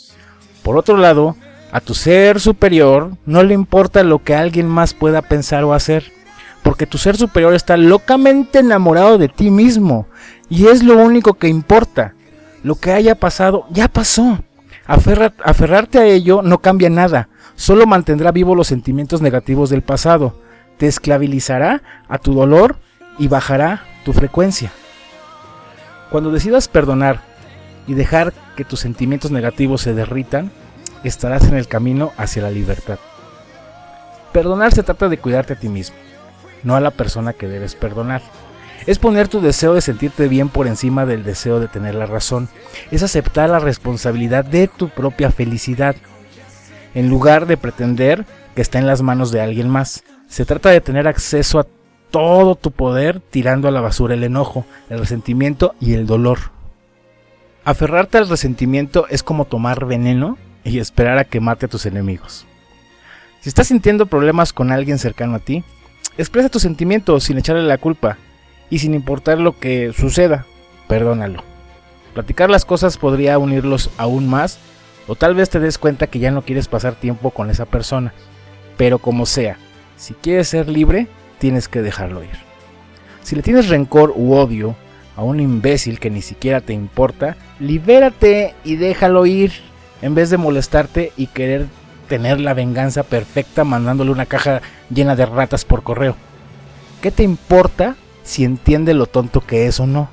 Por 0.63 0.77
otro 0.77 0.97
lado, 0.99 1.37
a 1.73 1.81
tu 1.81 1.95
ser 1.95 2.41
superior 2.41 3.17
no 3.25 3.43
le 3.43 3.55
importa 3.55 4.03
lo 4.03 4.23
que 4.23 4.35
alguien 4.35 4.69
más 4.69 4.93
pueda 4.93 5.23
pensar 5.23 5.65
o 5.65 5.73
hacer, 5.73 6.13
porque 6.63 6.87
tu 6.87 6.99
ser 6.99 7.17
superior 7.17 7.55
está 7.55 7.79
locamente 7.79 8.59
enamorado 8.59 9.17
de 9.17 9.29
ti 9.29 9.51
mismo 9.51 10.07
y 10.51 10.67
es 10.67 10.83
lo 10.83 10.99
único 10.99 11.35
que 11.35 11.49
importa. 11.49 12.15
Lo 12.63 12.77
que 12.77 12.93
haya 12.93 13.15
pasado 13.15 13.67
ya 13.71 13.89
pasó 13.89 14.45
aferrarte 14.87 15.99
a 15.99 16.07
ello 16.07 16.43
no 16.43 16.59
cambia 16.59 16.91
nada, 16.91 17.29
solo 17.55 17.87
mantendrá 17.87 18.33
vivos 18.33 18.57
los 18.57 18.67
sentimientos 18.67 19.23
negativos 19.23 19.71
del 19.71 19.83
pasado, 19.83 20.41
te 20.79 20.87
esclavizará 20.87 21.83
a 22.09 22.19
tu 22.19 22.35
dolor 22.35 22.77
y 23.19 23.29
bajará 23.29 23.85
tu 24.05 24.13
frecuencia. 24.13 24.73
Cuando 26.11 26.31
decidas 26.31 26.69
perdonar 26.69 27.21
y 27.87 27.95
dejar 27.95 28.33
que 28.57 28.65
tus 28.65 28.81
sentimientos 28.81 29.31
negativos 29.31 29.83
se 29.83 29.95
derritan, 29.95 30.51
estarás 31.05 31.45
en 31.45 31.55
el 31.55 31.69
camino 31.69 32.13
hacia 32.17 32.43
la 32.43 32.51
libertad. 32.51 32.99
Perdonar 34.33 34.73
se 34.73 34.83
trata 34.83 35.09
de 35.09 35.19
cuidarte 35.19 35.55
a 35.55 35.59
ti 35.59 35.69
mismo, 35.69 35.97
no 36.63 36.75
a 36.75 36.81
la 36.81 36.91
persona 36.91 37.33
que 37.33 37.49
debes 37.49 37.75
perdonar. 37.75 38.23
Es 38.87 38.99
poner 38.99 39.29
tu 39.29 39.41
deseo 39.41 39.75
de 39.75 39.81
sentirte 39.81 40.27
bien 40.27 40.49
por 40.49 40.67
encima 40.67 41.07
del 41.07 41.23
deseo 41.23 41.61
de 41.61 41.69
tener 41.69 41.95
la 41.95 42.07
razón. 42.07 42.49
Es 42.91 43.03
aceptar 43.03 43.49
la 43.49 43.61
responsabilidad 43.61 44.45
de 44.45 44.67
tu 44.67 44.89
propia 44.89 45.31
felicidad, 45.31 45.95
en 46.95 47.09
lugar 47.09 47.47
de 47.47 47.57
pretender 47.57 48.27
que 48.57 48.63
está 48.63 48.79
en 48.79 48.87
las 48.87 49.03
manos 49.03 49.31
de 49.31 49.41
alguien 49.41 49.69
más. 49.69 50.03
Se 50.29 50.45
trata 50.45 50.71
de 50.71 50.81
tener 50.81 51.07
acceso 51.07 51.61
a 51.61 51.67
todo 52.11 52.57
tu 52.57 52.73
poder 52.73 53.21
tirando 53.21 53.69
a 53.69 53.71
la 53.71 53.81
basura 53.81 54.15
el 54.15 54.25
enojo, 54.25 54.67
el 54.91 54.99
resentimiento 54.99 55.75
y 55.81 55.95
el 55.95 56.07
dolor. 56.07 56.39
Aferrarte 57.65 58.19
al 58.19 58.29
resentimiento 58.29 59.07
es 59.09 59.23
como 59.23 59.45
tomar 59.45 59.87
veneno 59.87 60.37
y 60.65 60.81
esperar 60.81 61.19
a 61.19 61.25
que 61.25 61.41
mate 61.41 61.67
a 61.67 61.69
tus 61.69 61.87
enemigos. 61.87 62.47
Si 63.41 63.49
estás 63.49 63.69
sintiendo 63.69 64.07
problemas 64.07 64.53
con 64.53 64.73
alguien 64.73 64.99
cercano 64.99 65.37
a 65.37 65.39
ti, 65.39 65.65
expresa 66.19 66.49
tus 66.49 66.63
sentimientos 66.63 67.25
sin 67.25 67.39
echarle 67.39 67.63
la 67.63 67.79
culpa 67.79 68.19
y 68.73 68.79
sin 68.79 68.95
importar 68.95 69.39
lo 69.39 69.59
que 69.59 69.93
suceda, 69.93 70.47
perdónalo. 70.89 71.45
Platicar 72.15 72.49
las 72.49 72.65
cosas 72.65 72.97
podría 72.97 73.37
unirlos 73.37 73.91
aún 73.99 74.27
más 74.27 74.59
o 75.07 75.15
tal 75.15 75.35
vez 75.35 75.51
te 75.51 75.61
des 75.61 75.77
cuenta 75.77 76.07
que 76.07 76.21
ya 76.21 76.31
no 76.31 76.41
quieres 76.41 76.69
pasar 76.69 76.95
tiempo 76.95 77.33
con 77.33 77.51
esa 77.51 77.67
persona. 77.67 78.15
Pero 78.79 78.99
como 78.99 79.27
sea, 79.27 79.59
si 79.99 80.15
quieres 80.15 80.49
ser 80.49 80.71
libre, 80.71 81.07
tienes 81.39 81.69
que 81.69 81.83
dejarlo 81.83 82.25
ir. 82.25 82.31
Si 83.23 83.37
le 83.37 83.43
tienes 83.43 83.69
rencor 83.69 84.15
u 84.17 84.33
odio 84.33 84.75
a 85.17 85.23
un 85.23 85.39
imbécil 85.39 86.01
que 86.01 86.09
ni 86.09 86.23
siquiera 86.23 86.63
te 86.63 86.73
importa, 86.73 87.37
libérate 87.61 88.55
y 88.65 88.77
déjalo 88.77 89.27
ir, 89.27 89.53
en 90.01 90.15
vez 90.15 90.31
de 90.31 90.39
molestarte 90.39 91.13
y 91.19 91.27
querer 91.27 91.67
tener 92.09 92.41
la 92.41 92.55
venganza 92.55 93.03
perfecta 93.03 93.65
mandándole 93.65 94.13
una 94.13 94.25
caja 94.25 94.63
llena 94.89 95.15
de 95.15 95.27
ratas 95.27 95.67
por 95.67 95.83
correo. 95.83 96.17
¿Qué 97.03 97.11
te 97.11 97.23
importa 97.23 97.97
si 98.23 98.45
entiende 98.45 98.95
lo 98.95 99.07
tonto 99.07 99.41
que 99.41 99.67
es 99.67 99.81
o 99.81 99.87
no. 99.87 100.09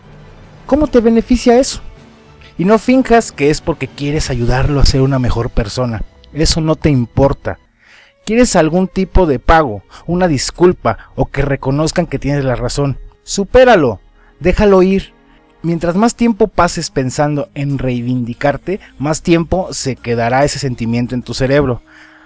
¿Cómo 0.65 0.87
te 0.87 0.99
beneficia 0.99 1.59
eso? 1.59 1.81
Y 2.57 2.65
no 2.65 2.77
finjas 2.77 3.31
que 3.31 3.49
es 3.49 3.61
porque 3.61 3.87
quieres 3.87 4.29
ayudarlo 4.29 4.79
a 4.79 4.85
ser 4.85 5.01
una 5.01 5.19
mejor 5.19 5.49
persona. 5.49 6.03
Eso 6.33 6.61
no 6.61 6.75
te 6.75 6.89
importa. 6.89 7.57
¿Quieres 8.25 8.55
algún 8.55 8.87
tipo 8.87 9.25
de 9.25 9.39
pago, 9.39 9.81
una 10.05 10.27
disculpa 10.27 10.97
o 11.15 11.25
que 11.25 11.41
reconozcan 11.41 12.05
que 12.05 12.19
tienes 12.19 12.43
la 12.43 12.55
razón? 12.55 12.99
Supéralo, 13.23 13.99
déjalo 14.39 14.83
ir. 14.83 15.13
Mientras 15.61 15.95
más 15.95 16.15
tiempo 16.15 16.47
pases 16.47 16.89
pensando 16.89 17.49
en 17.55 17.79
reivindicarte, 17.79 18.79
más 18.97 19.23
tiempo 19.23 19.73
se 19.73 19.95
quedará 19.95 20.45
ese 20.45 20.59
sentimiento 20.59 21.15
en 21.15 21.23
tu 21.23 21.33
cerebro, 21.33 21.81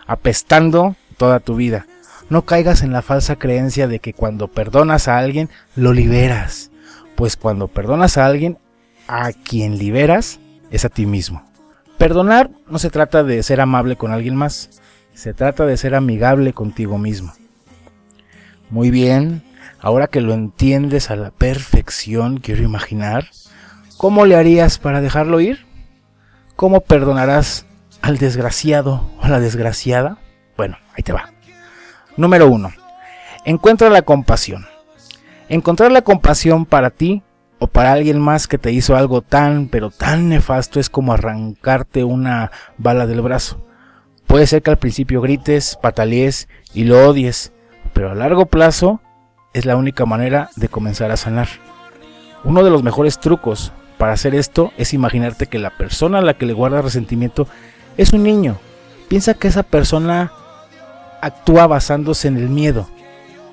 apestando 0.05 0.95
toda 1.17 1.39
tu 1.39 1.55
vida. 1.55 1.87
No 2.29 2.43
caigas 2.43 2.81
en 2.81 2.91
la 2.91 3.01
falsa 3.01 3.35
creencia 3.35 3.87
de 3.87 3.99
que 3.99 4.13
cuando 4.13 4.47
perdonas 4.47 5.07
a 5.07 5.17
alguien, 5.17 5.49
lo 5.75 5.93
liberas. 5.93 6.71
Pues 7.15 7.37
cuando 7.37 7.67
perdonas 7.67 8.17
a 8.17 8.25
alguien, 8.25 8.57
a 9.07 9.31
quien 9.31 9.77
liberas 9.77 10.39
es 10.71 10.85
a 10.85 10.89
ti 10.89 11.05
mismo. 11.05 11.43
Perdonar 11.97 12.49
no 12.67 12.79
se 12.79 12.89
trata 12.89 13.23
de 13.23 13.43
ser 13.43 13.61
amable 13.61 13.95
con 13.95 14.11
alguien 14.11 14.35
más, 14.35 14.81
se 15.13 15.33
trata 15.33 15.65
de 15.65 15.77
ser 15.77 15.95
amigable 15.95 16.53
contigo 16.53 16.97
mismo. 16.97 17.33
Muy 18.69 18.89
bien, 18.89 19.43
ahora 19.79 20.07
que 20.07 20.21
lo 20.21 20.33
entiendes 20.33 21.11
a 21.11 21.15
la 21.15 21.31
perfección, 21.31 22.39
quiero 22.39 22.63
imaginar, 22.63 23.29
¿cómo 23.97 24.25
le 24.25 24.35
harías 24.35 24.79
para 24.79 25.01
dejarlo 25.01 25.39
ir? 25.39 25.65
¿Cómo 26.55 26.81
perdonarás 26.81 27.65
al 28.01 28.17
desgraciado 28.17 29.09
o 29.19 29.23
a 29.23 29.29
la 29.29 29.39
desgraciada? 29.39 30.17
Bueno, 30.57 30.77
ahí 30.95 31.03
te 31.03 31.13
va. 31.13 31.31
Número 32.15 32.47
1. 32.47 32.71
Encuentra 33.45 33.89
la 33.89 34.03
compasión. 34.03 34.67
Encontrar 35.49 35.91
la 35.91 36.03
compasión 36.03 36.65
para 36.65 36.91
ti 36.91 37.23
o 37.57 37.67
para 37.67 37.91
alguien 37.91 38.19
más 38.19 38.47
que 38.47 38.59
te 38.59 38.71
hizo 38.71 38.95
algo 38.95 39.21
tan, 39.21 39.67
pero 39.67 39.89
tan 39.89 40.29
nefasto 40.29 40.79
es 40.79 40.91
como 40.91 41.13
arrancarte 41.13 42.03
una 42.03 42.51
bala 42.77 43.07
del 43.07 43.21
brazo. 43.21 43.65
Puede 44.27 44.45
ser 44.45 44.61
que 44.61 44.69
al 44.69 44.77
principio 44.77 45.21
grites, 45.21 45.77
patalees 45.81 46.47
y 46.73 46.83
lo 46.83 47.09
odies, 47.09 47.51
pero 47.93 48.11
a 48.11 48.15
largo 48.15 48.45
plazo 48.45 49.01
es 49.53 49.65
la 49.65 49.75
única 49.75 50.05
manera 50.05 50.49
de 50.55 50.69
comenzar 50.69 51.09
a 51.09 51.17
sanar. 51.17 51.47
Uno 52.43 52.63
de 52.63 52.69
los 52.69 52.83
mejores 52.83 53.19
trucos 53.19 53.71
para 53.97 54.13
hacer 54.13 54.35
esto 54.35 54.71
es 54.77 54.93
imaginarte 54.93 55.47
que 55.47 55.57
la 55.57 55.71
persona 55.77 56.19
a 56.19 56.21
la 56.21 56.35
que 56.35 56.45
le 56.45 56.53
guardas 56.53 56.83
resentimiento 56.83 57.47
es 57.97 58.13
un 58.13 58.23
niño. 58.23 58.57
Piensa 59.07 59.33
que 59.33 59.47
esa 59.47 59.63
persona 59.63 60.31
actúa 61.23 61.67
basándose 61.67 62.27
en 62.27 62.37
el 62.37 62.49
miedo, 62.49 62.87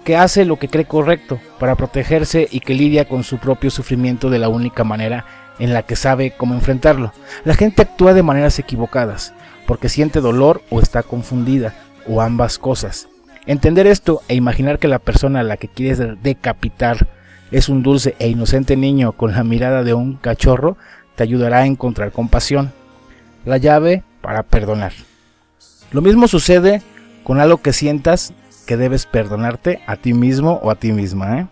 que 0.04 0.16
hace 0.16 0.44
lo 0.44 0.58
que 0.58 0.68
cree 0.68 0.86
correcto 0.86 1.38
para 1.58 1.76
protegerse 1.76 2.48
y 2.50 2.60
que 2.60 2.74
lidia 2.74 3.06
con 3.06 3.22
su 3.22 3.38
propio 3.38 3.70
sufrimiento 3.70 4.28
de 4.28 4.40
la 4.40 4.48
única 4.48 4.82
manera 4.82 5.24
en 5.60 5.72
la 5.72 5.82
que 5.84 5.94
sabe 5.94 6.32
cómo 6.36 6.54
enfrentarlo. 6.54 7.12
La 7.44 7.54
gente 7.54 7.82
actúa 7.82 8.12
de 8.12 8.24
maneras 8.24 8.58
equivocadas, 8.58 9.32
porque 9.66 9.88
siente 9.88 10.20
dolor 10.20 10.62
o 10.70 10.80
está 10.80 11.04
confundida, 11.04 11.74
o 12.08 12.20
ambas 12.20 12.58
cosas. 12.58 13.08
Entender 13.46 13.86
esto 13.86 14.20
e 14.26 14.34
imaginar 14.34 14.78
que 14.78 14.88
la 14.88 14.98
persona 14.98 15.40
a 15.40 15.44
la 15.44 15.56
que 15.56 15.68
quieres 15.68 16.00
decapitar 16.22 17.06
es 17.52 17.68
un 17.68 17.82
dulce 17.82 18.16
e 18.18 18.28
inocente 18.28 18.76
niño 18.76 19.12
con 19.12 19.32
la 19.32 19.44
mirada 19.44 19.84
de 19.84 19.94
un 19.94 20.14
cachorro 20.14 20.76
te 21.14 21.22
ayudará 21.22 21.58
a 21.58 21.66
encontrar 21.66 22.10
compasión, 22.10 22.72
la 23.44 23.58
llave 23.58 24.02
para 24.22 24.42
perdonar. 24.42 24.92
Lo 25.92 26.00
mismo 26.02 26.28
sucede 26.28 26.82
con 27.30 27.38
algo 27.38 27.58
que 27.58 27.72
sientas 27.72 28.34
que 28.66 28.76
debes 28.76 29.06
perdonarte 29.06 29.80
a 29.86 29.94
ti 29.94 30.14
mismo 30.14 30.58
o 30.64 30.70
a 30.72 30.74
ti 30.74 30.90
misma. 30.90 31.38
¿eh? 31.38 31.46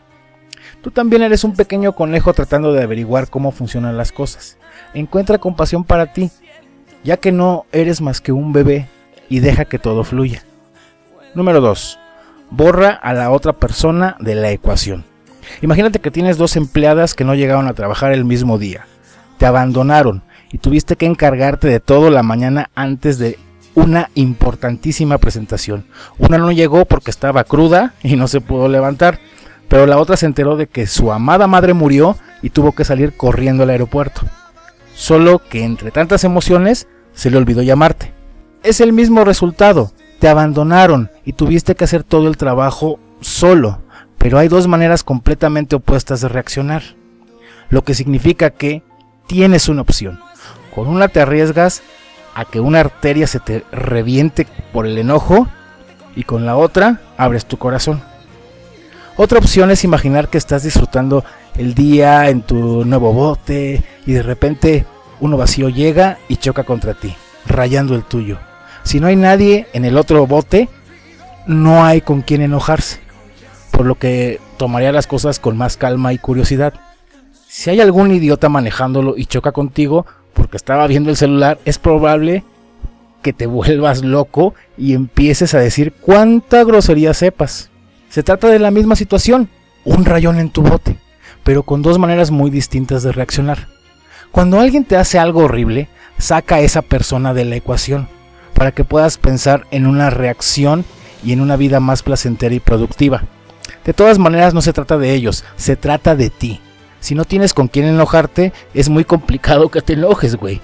Tú 0.82 0.90
también 0.90 1.23
eres 1.23 1.44
un 1.44 1.54
pequeño 1.54 1.92
conejo 1.92 2.35
tratando 2.35 2.73
de 2.73 2.82
averiguar 2.82 3.30
cómo 3.30 3.52
funcionan 3.52 3.97
las 3.97 4.11
cosas. 4.11 4.58
Encuentra 4.92 5.38
compasión 5.38 5.85
para 5.85 6.12
ti, 6.12 6.32
ya 7.04 7.16
que 7.18 7.30
no 7.30 7.64
eres 7.70 8.00
más 8.00 8.20
que 8.20 8.32
un 8.32 8.52
bebé 8.52 8.88
y 9.28 9.38
deja 9.38 9.66
que 9.66 9.78
todo 9.78 10.02
fluya. 10.02 10.42
Número 11.37 11.61
2. 11.61 11.97
Borra 12.50 12.90
a 12.90 13.14
la 13.14 13.30
otra 13.30 13.52
persona 13.52 14.16
de 14.18 14.35
la 14.35 14.50
ecuación. 14.50 15.04
Imagínate 15.62 16.00
que 16.00 16.11
tienes 16.11 16.38
dos 16.38 16.56
empleadas 16.56 17.14
que 17.14 17.23
no 17.23 17.37
llegaron 17.37 17.68
a 17.68 17.75
trabajar 17.75 18.11
el 18.11 18.25
mismo 18.25 18.58
día. 18.58 18.88
Te 19.38 19.47
abandonaron 19.47 20.25
y 20.50 20.58
tuviste 20.58 20.97
que 20.97 21.06
encargarte 21.06 21.68
de 21.68 21.78
todo 21.78 22.11
la 22.11 22.25
mañana 22.25 22.68
antes 22.75 23.20
de 23.20 23.38
una 23.78 24.11
importantísima 24.14 25.18
presentación. 25.18 25.87
Una 26.18 26.37
no 26.38 26.50
llegó 26.50 26.85
porque 26.85 27.11
estaba 27.11 27.44
cruda 27.44 27.94
y 28.02 28.16
no 28.16 28.26
se 28.26 28.40
pudo 28.40 28.68
levantar, 28.68 29.20
pero 29.68 29.87
la 29.87 29.99
otra 29.99 30.16
se 30.16 30.26
enteró 30.26 30.56
de 30.56 30.66
que 30.66 30.87
su 30.87 31.12
amada 31.12 31.47
madre 31.47 31.75
murió 31.75 32.16
y 32.42 32.50
tuvo 32.50 32.73
que 32.73 32.85
salir 32.85 33.16
corriendo 33.16 33.62
al 33.62 33.70
aeropuerto. 33.70 34.23
Solo 34.94 35.38
que 35.38 35.64
entre 35.64 35.92
tantas 35.92 36.25
emociones 36.25 36.88
se 37.12 37.30
le 37.30 37.37
olvidó 37.37 37.62
llamarte. 37.62 38.12
Es 38.64 38.80
el 38.80 38.92
mismo 38.92 39.25
resultado, 39.25 39.92
te 40.18 40.28
abandonaron 40.28 41.11
y 41.25 41.35
tuviste 41.35 41.76
que 41.76 41.85
hacer 41.85 42.02
todo 42.02 42.26
el 42.26 42.37
trabajo 42.37 42.99
solo, 43.20 43.82
pero 44.18 44.38
hay 44.38 44.49
dos 44.49 44.66
maneras 44.66 45.04
completamente 45.04 45.76
opuestas 45.76 46.20
de 46.20 46.28
reaccionar, 46.28 46.82
lo 47.70 47.85
que 47.85 47.94
significa 47.94 48.50
que 48.50 48.82
tienes 49.28 49.68
una 49.68 49.82
opción. 49.82 50.18
Con 50.75 50.88
una 50.88 51.06
te 51.06 51.20
arriesgas 51.20 51.82
a 52.38 52.45
que 52.45 52.61
una 52.61 52.78
arteria 52.78 53.26
se 53.26 53.40
te 53.40 53.64
reviente 53.73 54.47
por 54.73 54.87
el 54.87 54.97
enojo 54.97 55.49
y 56.14 56.23
con 56.23 56.47
la 56.47 56.57
otra 56.57 57.00
abres 57.16 57.47
tu 57.47 57.57
corazón. 57.57 58.00
Otra 59.16 59.40
opción 59.40 59.73
es 59.73 59.83
imaginar 59.83 60.28
que 60.28 60.38
estás 60.38 60.62
disfrutando 60.62 61.25
el 61.57 61.75
día 61.75 62.28
en 62.28 62.42
tu 62.42 62.85
nuevo 62.85 63.12
bote 63.12 63.83
y 64.07 64.12
de 64.12 64.23
repente 64.23 64.87
uno 65.18 65.37
vacío 65.37 65.68
llega 65.68 66.18
y 66.28 66.37
choca 66.37 66.62
contra 66.62 66.95
ti, 66.95 67.12
rayando 67.45 67.97
el 67.97 68.04
tuyo. 68.04 68.38
Si 68.85 69.01
no 69.01 69.09
hay 69.09 69.16
nadie 69.16 69.66
en 69.72 69.85
el 69.85 69.98
otro 69.98 70.24
bote, 70.29 70.68
no 71.48 71.85
hay 71.85 72.03
con 72.03 72.22
quien 72.22 72.42
enojarse, 72.42 73.01
por 73.72 73.85
lo 73.85 73.96
que 73.96 74.38
tomaría 74.59 74.92
las 74.92 75.09
cosas 75.09 75.40
con 75.40 75.57
más 75.57 75.77
calma 75.77 76.12
y 76.12 76.18
curiosidad. 76.18 76.74
Si 77.48 77.68
hay 77.68 77.81
algún 77.81 78.12
idiota 78.12 78.48
manejándolo 78.48 79.16
y 79.16 79.27
choca 79.27 79.51
contigo, 79.51 80.07
porque 80.38 80.57
estaba 80.57 80.87
viendo 80.87 81.11
el 81.11 81.16
celular, 81.16 81.59
es 81.64 81.79
probable 81.79 82.44
que 83.22 83.33
te 83.33 83.46
vuelvas 83.46 84.05
loco 84.05 84.55
y 84.79 84.94
empieces 84.94 85.53
a 85.53 85.59
decir 85.59 85.92
cuánta 85.92 86.62
grosería 86.62 87.12
sepas. 87.12 87.70
Se 88.09 88.22
trata 88.22 88.48
de 88.48 88.61
la 88.61 88.70
misma 88.70 88.94
situación, 88.94 89.48
un 89.85 90.05
rayón 90.05 90.38
en 90.38 90.51
tu 90.51 90.62
bote, 90.62 90.96
pero 91.42 91.64
con 91.64 91.83
dos 91.83 91.98
maneras 91.98 92.31
muy 92.31 92.51
distintas 92.51 93.03
de 93.03 93.11
reaccionar. 93.11 93.66
Cuando 94.31 94.61
alguien 94.61 94.85
te 94.85 94.96
hace 94.96 95.18
algo 95.18 95.40
horrible, 95.40 95.88
saca 96.18 96.57
a 96.57 96.61
esa 96.61 96.83
persona 96.83 97.35
de 97.35 97.44
la 97.44 97.57
ecuación, 97.57 98.09
para 98.55 98.70
que 98.70 98.85
puedas 98.85 99.18
pensar 99.18 99.66
en 99.72 99.87
una 99.87 100.11
reacción 100.11 100.85
y 101.24 101.33
en 101.33 101.40
una 101.40 101.57
vida 101.57 101.81
más 101.81 102.05
placentera 102.05 102.55
y 102.55 102.61
productiva. 102.61 103.24
De 103.85 103.92
todas 103.92 104.18
maneras 104.18 104.55
no 104.55 104.62
se 104.62 104.72
trata 104.72 104.98
de 104.98 105.14
ellos, 105.14 105.44
se 105.57 105.74
trata 105.74 106.14
de 106.14 106.31
ti. 106.31 106.61
Si 107.00 107.14
no 107.14 107.24
tienes 107.24 107.54
con 107.54 107.68
quién 107.68 107.87
enojarte, 107.87 108.52
es 108.74 108.88
muy 108.88 109.04
complicado 109.04 109.70
que 109.70 109.82
te 109.82 109.92
enojes, 109.94 110.37
güey. 110.37 110.61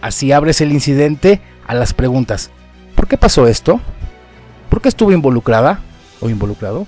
Así 0.00 0.32
abres 0.32 0.60
el 0.60 0.72
incidente 0.72 1.40
a 1.66 1.74
las 1.74 1.92
preguntas. 1.92 2.50
¿Por 2.94 3.08
qué 3.08 3.16
pasó 3.16 3.46
esto? 3.46 3.80
¿Por 4.68 4.80
qué 4.80 4.88
estuve 4.88 5.14
involucrada 5.14 5.80
o 6.20 6.28
involucrado? 6.28 6.86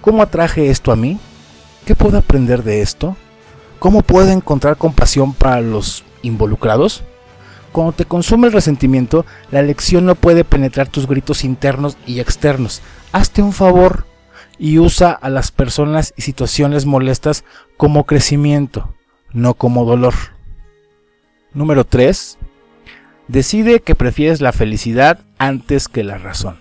¿Cómo 0.00 0.22
atraje 0.22 0.70
esto 0.70 0.92
a 0.92 0.96
mí? 0.96 1.18
¿Qué 1.84 1.94
puedo 1.94 2.18
aprender 2.18 2.62
de 2.62 2.82
esto? 2.82 3.16
¿Cómo 3.78 4.02
puedo 4.02 4.30
encontrar 4.30 4.76
compasión 4.76 5.32
para 5.32 5.60
los 5.60 6.04
involucrados? 6.22 7.02
Cuando 7.72 7.92
te 7.92 8.04
consume 8.04 8.46
el 8.46 8.52
resentimiento, 8.52 9.26
la 9.50 9.62
lección 9.62 10.06
no 10.06 10.14
puede 10.14 10.44
penetrar 10.44 10.88
tus 10.88 11.06
gritos 11.06 11.44
internos 11.44 11.96
y 12.06 12.20
externos. 12.20 12.80
Hazte 13.12 13.42
un 13.42 13.52
favor 13.52 14.06
y 14.58 14.78
usa 14.78 15.12
a 15.12 15.28
las 15.28 15.50
personas 15.50 16.14
y 16.16 16.22
situaciones 16.22 16.86
molestas 16.86 17.44
como 17.76 18.04
crecimiento, 18.04 18.94
no 19.32 19.54
como 19.54 19.84
dolor. 19.84 20.14
Número 21.52 21.84
3. 21.84 22.38
Decide 23.28 23.80
que 23.80 23.94
prefieres 23.94 24.40
la 24.40 24.52
felicidad 24.52 25.20
antes 25.38 25.88
que 25.88 26.04
la 26.04 26.18
razón. 26.18 26.58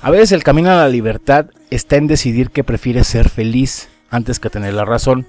A 0.00 0.10
veces 0.10 0.32
el 0.32 0.42
camino 0.42 0.70
a 0.70 0.76
la 0.76 0.88
libertad 0.88 1.46
está 1.70 1.96
en 1.96 2.06
decidir 2.06 2.50
que 2.50 2.64
prefieres 2.64 3.06
ser 3.06 3.28
feliz 3.28 3.88
antes 4.10 4.38
que 4.38 4.50
tener 4.50 4.74
la 4.74 4.84
razón. 4.84 5.26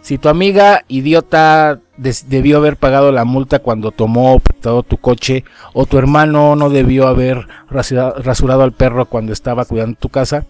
Si 0.00 0.18
tu 0.18 0.28
amiga 0.28 0.84
idiota 0.88 1.80
debió 1.96 2.58
haber 2.58 2.76
pagado 2.76 3.10
la 3.10 3.24
multa 3.24 3.58
cuando 3.58 3.90
tomó 3.90 4.38
prestado 4.38 4.82
tu 4.82 4.96
coche, 4.96 5.44
o 5.72 5.86
tu 5.86 5.98
hermano 5.98 6.56
no 6.56 6.70
debió 6.70 7.08
haber 7.08 7.48
rasurado 7.68 8.62
al 8.62 8.72
perro 8.72 9.06
cuando 9.06 9.32
estaba 9.32 9.64
cuidando 9.64 9.98
tu 9.98 10.08
casa, 10.08 10.46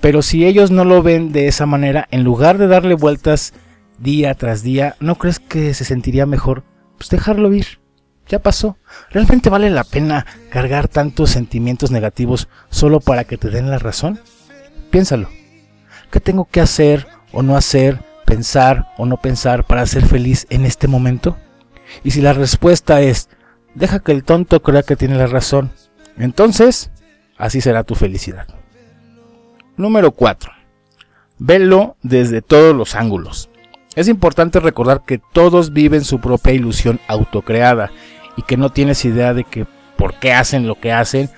pero 0.00 0.22
si 0.22 0.46
ellos 0.46 0.70
no 0.70 0.84
lo 0.84 1.02
ven 1.02 1.32
de 1.32 1.46
esa 1.46 1.66
manera, 1.66 2.08
en 2.10 2.24
lugar 2.24 2.58
de 2.58 2.66
darle 2.66 2.94
vueltas 2.94 3.52
día 3.98 4.34
tras 4.34 4.62
día, 4.62 4.96
¿no 4.98 5.16
crees 5.16 5.38
que 5.38 5.74
se 5.74 5.84
sentiría 5.84 6.24
mejor? 6.26 6.64
Pues 6.96 7.10
dejarlo 7.10 7.52
ir. 7.52 7.80
Ya 8.26 8.38
pasó. 8.38 8.78
¿Realmente 9.10 9.50
vale 9.50 9.70
la 9.70 9.84
pena 9.84 10.24
cargar 10.50 10.88
tantos 10.88 11.30
sentimientos 11.30 11.90
negativos 11.90 12.48
solo 12.70 13.00
para 13.00 13.24
que 13.24 13.36
te 13.36 13.50
den 13.50 13.70
la 13.70 13.78
razón? 13.78 14.20
Piénsalo. 14.90 15.28
¿Qué 16.10 16.20
tengo 16.20 16.46
que 16.46 16.60
hacer 16.60 17.06
o 17.32 17.42
no 17.42 17.56
hacer, 17.56 18.00
pensar 18.24 18.92
o 18.96 19.06
no 19.06 19.18
pensar 19.18 19.66
para 19.66 19.86
ser 19.86 20.06
feliz 20.06 20.46
en 20.50 20.64
este 20.64 20.88
momento? 20.88 21.36
Y 22.04 22.12
si 22.12 22.20
la 22.22 22.32
respuesta 22.32 23.00
es, 23.00 23.28
deja 23.74 24.00
que 24.00 24.12
el 24.12 24.24
tonto 24.24 24.62
crea 24.62 24.82
que 24.82 24.96
tiene 24.96 25.16
la 25.16 25.26
razón, 25.26 25.72
entonces, 26.16 26.90
así 27.36 27.60
será 27.60 27.84
tu 27.84 27.94
felicidad. 27.94 28.46
Número 29.80 30.10
4. 30.10 30.52
Velo 31.38 31.96
desde 32.02 32.42
todos 32.42 32.76
los 32.76 32.94
ángulos. 32.94 33.48
Es 33.96 34.08
importante 34.08 34.60
recordar 34.60 35.06
que 35.06 35.22
todos 35.32 35.72
viven 35.72 36.04
su 36.04 36.20
propia 36.20 36.52
ilusión 36.52 37.00
autocreada 37.08 37.90
y 38.36 38.42
que 38.42 38.58
no 38.58 38.68
tienes 38.68 39.06
idea 39.06 39.32
de 39.32 39.44
que 39.44 39.66
por 39.96 40.18
qué 40.18 40.34
hacen 40.34 40.68
lo 40.68 40.78
que 40.78 40.92
hacen 40.92 41.30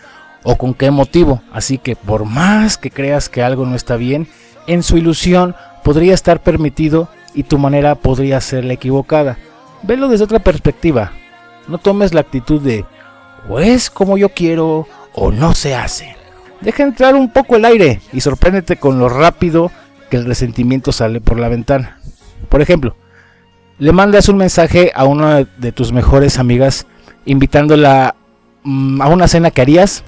o 0.43 0.57
con 0.57 0.75
qué 0.75 0.91
motivo. 0.91 1.41
Así 1.53 1.79
que 1.79 1.95
por 1.95 2.25
más 2.25 2.77
que 2.79 2.91
creas 2.91 3.29
que 3.29 3.45
algo 3.45 3.65
no 3.65 3.77
está 3.77 3.95
bien, 3.97 4.27
en 4.67 4.83
su 4.83 4.97
ilusión 4.97 5.55
podría 5.85 6.13
estar 6.13 6.43
permitido 6.43 7.09
y 7.35 7.45
tu 7.45 7.59
manera 7.59 7.95
podría 7.95 8.41
ser 8.41 8.65
la 8.65 8.73
equivocada. 8.73 9.39
Velo 9.85 10.09
desde 10.09 10.25
otra 10.25 10.41
perspectiva. 10.41 11.13
No 11.69 11.79
tomes 11.79 12.13
la 12.13 12.23
actitud 12.23 12.61
de 12.61 12.85
o 13.49 13.61
es 13.61 13.89
como 13.89 14.19
yo 14.19 14.31
quiero 14.31 14.89
o 15.15 15.31
no 15.31 15.55
se 15.55 15.77
hace. 15.77 16.22
Deja 16.63 16.85
entrar 16.85 17.17
un 17.17 17.29
poco 17.31 17.57
el 17.57 17.65
aire 17.65 18.01
y 18.13 18.21
sorpréndete 18.21 18.77
con 18.77 18.99
lo 18.99 19.09
rápido 19.09 19.73
que 20.11 20.17
el 20.17 20.25
resentimiento 20.25 20.93
sale 20.93 21.21
por 21.21 21.39
la 21.39 21.49
ventana. 21.49 21.99
Por 22.49 22.63
ejemplo, 22.63 22.97
le 23.79 23.93
mandas 23.93 24.29
un 24.29 24.37
mensaje 24.37 24.93
a 24.95 25.05
una 25.05 25.45
de 25.45 25.73
tus 25.73 25.91
mejores 25.93 26.39
amigas 26.39 26.87
invitándola 27.25 28.15
mm, 28.63 29.03
a 29.03 29.09
una 29.09 29.27
cena 29.27 29.51
que 29.51 29.61
harías 29.61 30.05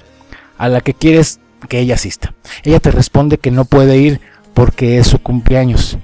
a 0.57 0.69
la 0.69 0.81
que 0.81 0.95
quieres 0.95 1.41
que 1.69 1.81
ella 1.81 1.95
asista. 1.95 2.35
Ella 2.63 2.79
te 2.79 2.93
responde 2.93 3.39
que 3.39 3.51
no 3.51 3.65
puede 3.65 3.97
ir 3.99 4.21
porque 4.53 4.99
es 4.99 5.09
su 5.09 5.19
cumpleaños. 5.19 5.99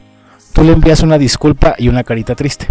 Tú 0.52 0.64
le 0.64 0.72
envías 0.72 1.02
una 1.02 1.18
disculpa 1.18 1.76
y 1.78 1.88
una 1.88 2.02
carita 2.02 2.34
triste. 2.34 2.66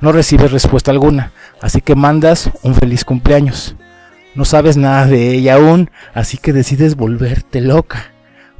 No 0.00 0.10
recibes 0.10 0.50
respuesta 0.50 0.90
alguna, 0.90 1.30
así 1.60 1.80
que 1.80 1.94
mandas 1.94 2.50
un 2.62 2.74
feliz 2.74 3.04
cumpleaños. 3.04 3.76
No 4.34 4.44
sabes 4.46 4.76
nada 4.76 5.06
de 5.06 5.34
ella 5.34 5.56
aún, 5.56 5.90
así 6.14 6.38
que 6.38 6.52
decides 6.52 6.96
volverte 6.96 7.60
loca. 7.60 8.12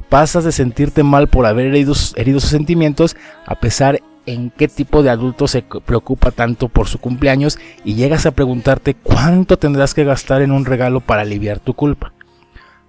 Pasas 0.09 0.43
de 0.43 0.51
sentirte 0.51 1.01
mal 1.01 1.27
por 1.27 1.47
haber 1.47 1.67
herido, 1.67 1.95
sus 1.95 2.43
sentimientos 2.43 3.15
a 3.47 3.55
pesar 3.55 4.01
en 4.25 4.51
qué 4.51 4.67
tipo 4.67 5.01
de 5.01 5.09
adulto 5.09 5.47
se 5.47 5.63
preocupa 5.63 6.31
tanto 6.31 6.69
por 6.69 6.87
su 6.87 6.99
cumpleaños 6.99 7.57
y 7.83 7.95
llegas 7.95 8.25
a 8.25 8.31
preguntarte 8.31 8.93
cuánto 8.93 9.57
tendrás 9.57 9.93
que 9.95 10.03
gastar 10.03 10.43
en 10.43 10.51
un 10.51 10.65
regalo 10.65 11.01
para 11.01 11.23
aliviar 11.23 11.59
tu 11.59 11.73
culpa. 11.73 12.13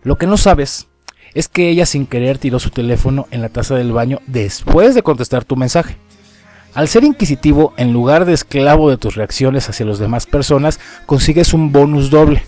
Lo 0.02 0.16
que 0.18 0.26
no 0.26 0.36
sabes 0.36 0.88
es 1.32 1.48
que 1.48 1.70
ella 1.70 1.86
sin 1.86 2.06
querer 2.06 2.36
tiró 2.36 2.58
su 2.58 2.70
teléfono 2.70 3.26
en 3.30 3.40
la 3.40 3.48
taza 3.48 3.74
del 3.74 3.92
baño 3.92 4.20
después 4.26 4.94
de 4.94 5.02
contestar 5.02 5.44
tu 5.44 5.56
mensaje. 5.56 5.96
Al 6.74 6.88
ser 6.88 7.04
inquisitivo, 7.04 7.72
en 7.76 7.92
lugar 7.92 8.24
de 8.24 8.34
esclavo 8.34 8.90
de 8.90 8.98
tus 8.98 9.14
reacciones 9.14 9.68
hacia 9.70 9.86
las 9.86 9.98
demás 9.98 10.26
personas, 10.26 10.80
consigues 11.06 11.54
un 11.54 11.72
bonus 11.72 12.10
doble. 12.10 12.42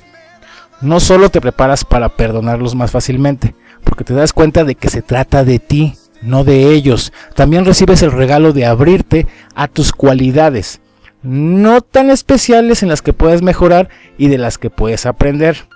No 0.80 1.00
solo 1.00 1.30
te 1.30 1.40
preparas 1.40 1.84
para 1.84 2.10
perdonarlos 2.10 2.74
más 2.74 2.90
fácilmente, 2.90 3.54
porque 3.84 4.04
te 4.04 4.14
das 4.14 4.32
cuenta 4.32 4.64
de 4.64 4.74
que 4.74 4.90
se 4.90 5.02
trata 5.02 5.44
de 5.44 5.58
ti, 5.58 5.94
no 6.22 6.44
de 6.44 6.72
ellos. 6.72 7.12
También 7.34 7.64
recibes 7.64 8.02
el 8.02 8.12
regalo 8.12 8.52
de 8.52 8.66
abrirte 8.66 9.26
a 9.54 9.68
tus 9.68 9.92
cualidades, 9.92 10.80
no 11.22 11.80
tan 11.80 12.10
especiales 12.10 12.82
en 12.82 12.88
las 12.88 13.02
que 13.02 13.12
puedes 13.12 13.42
mejorar 13.42 13.88
y 14.18 14.28
de 14.28 14.38
las 14.38 14.58
que 14.58 14.70
puedes 14.70 15.06
aprender. 15.06 15.66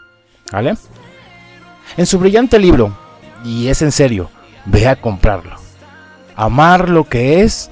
¿Vale? 0.52 0.76
En 1.96 2.06
su 2.06 2.18
brillante 2.18 2.58
libro, 2.58 2.96
y 3.44 3.68
es 3.68 3.82
en 3.82 3.92
serio, 3.92 4.30
ve 4.66 4.86
a 4.86 4.96
comprarlo. 4.96 5.56
Amar 6.36 6.88
lo 6.88 7.04
que 7.04 7.42
es. 7.42 7.70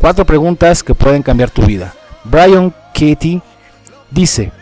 Cuatro 0.00 0.24
preguntas 0.24 0.82
que 0.82 0.94
pueden 0.94 1.22
cambiar 1.22 1.50
tu 1.50 1.62
vida. 1.62 1.94
Brian 2.24 2.74
Katie 2.92 3.40
dice, 4.10 4.52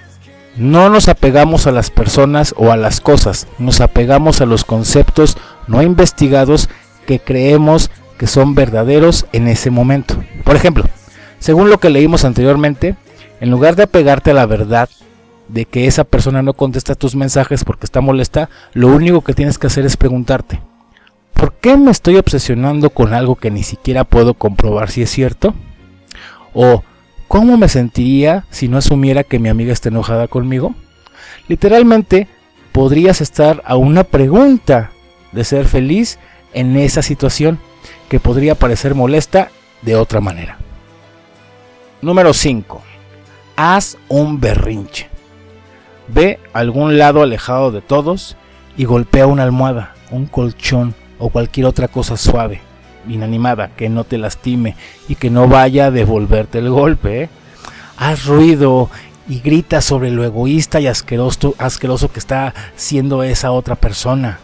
no 0.57 0.91
nos 0.91 1.09
apegamos 1.09 1.67
a 1.67 1.73
las 1.73 1.91
personas 1.91 2.55
o 2.57 2.73
a 2.73 2.77
las 2.77 3.01
cosas, 3.01 3.47
nos 3.59 3.81
apegamos 3.81 4.41
a 4.41 4.47
los 4.47 4.65
conceptos 4.65 5.37
no 5.67 5.83
investigados 5.83 6.69
que 7.07 7.19
creemos 7.19 7.91
que 8.19 8.27
son 8.27 8.55
verdaderos 8.55 9.27
en 9.33 9.49
ese 9.49 9.71
momento. 9.71 10.23
Por 10.45 10.57
ejemplo, 10.57 10.85
según 11.39 11.71
lo 11.71 11.79
que 11.79 11.91
leímos 11.91 12.25
anteriormente, 12.25 12.97
en 13.41 13.51
lugar 13.51 13.75
de 13.77 13.85
apegarte 13.85 14.31
a 14.31 14.35
la 14.35 14.47
verdad 14.47 14.89
de 15.49 15.65
que 15.65 15.87
esa 15.87 16.05
persona 16.05 16.43
no 16.43 16.55
contesta 16.55 16.95
tus 16.95 17.17
mensajes 17.17 17.65
porque 17.65 17.87
está 17.87 18.01
molesta, 18.01 18.49
lo 18.75 18.89
único 18.89 19.23
que 19.23 19.35
tienes 19.35 19.59
que 19.59 19.67
hacer 19.67 19.85
es 19.85 19.97
preguntarte, 19.97 20.61
¿por 21.35 21.55
qué 21.55 21.77
me 21.77 21.91
estoy 21.91 22.17
obsesionando 22.17 22.91
con 22.91 23.13
algo 23.15 23.37
que 23.37 23.51
ni 23.51 23.63
siquiera 23.63 24.05
puedo 24.05 24.35
comprobar 24.35 24.91
si 24.91 25.03
es 25.03 25.11
cierto? 25.11 25.55
O, 26.55 26.85
¿cómo 27.33 27.57
me 27.57 27.71
sentiría 27.71 28.45
si 28.51 28.69
no 28.69 28.77
asumiera 28.77 29.25
que 29.25 29.39
mi 29.39 29.49
amiga 29.49 29.73
está 29.73 29.89
enojada 29.89 30.29
conmigo? 30.29 30.75
Literalmente, 31.49 32.29
podrías 32.73 33.23
estar 33.23 33.63
a 33.65 33.77
una 33.77 34.05
pregunta 34.05 34.91
de 35.33 35.43
ser 35.43 35.65
feliz 35.65 36.19
en 36.53 36.77
esa 36.77 37.01
situación 37.01 37.59
que 38.11 38.21
podría 38.21 38.55
parecer 38.55 38.95
molesta 38.95 39.51
de 39.81 39.97
otra 39.97 40.21
manera. 40.21 40.59
Número 42.03 42.35
5. 42.35 42.83
Haz 43.57 43.97
un 44.09 44.39
berrinche. 44.39 45.09
Ve 46.09 46.39
a 46.53 46.59
algún 46.59 46.99
lado 46.99 47.23
alejado 47.23 47.73
de 47.73 47.81
todos 47.81 48.37
y 48.77 48.85
golpea 48.85 49.27
una 49.27 49.45
almohada, 49.45 49.95
un 50.11 50.27
colchón 50.27 50.95
o 51.19 51.31
cualquier 51.31 51.65
otra 51.65 51.89
cosa 51.89 52.19
suave, 52.19 52.61
inanimada, 53.09 53.69
que 53.69 53.89
no 53.89 54.05
te 54.05 54.19
lastime 54.19 54.77
y 55.09 55.15
que 55.15 55.31
no 55.31 55.49
vaya 55.49 55.87
a 55.87 55.91
devolverte 55.91 56.59
el 56.59 56.71
golpe. 56.71 57.23
¿eh? 57.23 57.31
Haz 57.97 58.27
ruido 58.27 58.91
y 59.29 59.41
grita 59.41 59.81
sobre 59.81 60.11
lo 60.11 60.25
egoísta 60.25 60.81
y 60.81 60.87
asqueroso, 60.87 61.55
asqueroso 61.59 62.13
que 62.13 62.19
está 62.19 62.55
siendo 62.77 63.23
esa 63.23 63.53
otra 63.53 63.77
persona. 63.77 64.41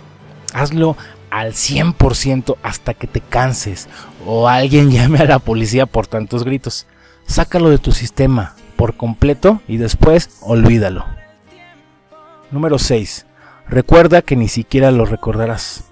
Hazlo 0.53 0.97
al 1.31 1.53
100% 1.53 2.57
hasta 2.62 2.94
que 2.94 3.07
te 3.07 3.21
canses 3.21 3.88
o 4.27 4.49
alguien 4.49 4.90
llame 4.92 5.18
a 5.18 5.25
la 5.25 5.38
policía 5.38 5.87
por 5.87 6.07
tantos 6.07 6.44
gritos. 6.44 6.87
Sácalo 7.27 7.68
de 7.68 7.79
tu 7.79 7.92
sistema 7.92 8.55
por 8.77 8.97
completo 8.97 9.61
y 9.68 9.77
después 9.77 10.38
olvídalo. 10.40 11.05
Número 12.51 12.79
6. 12.79 13.27
Recuerda 13.68 14.23
que 14.23 14.37
ni 14.37 14.49
siquiera 14.49 14.90
lo 14.90 15.05
recordarás. 15.05 15.88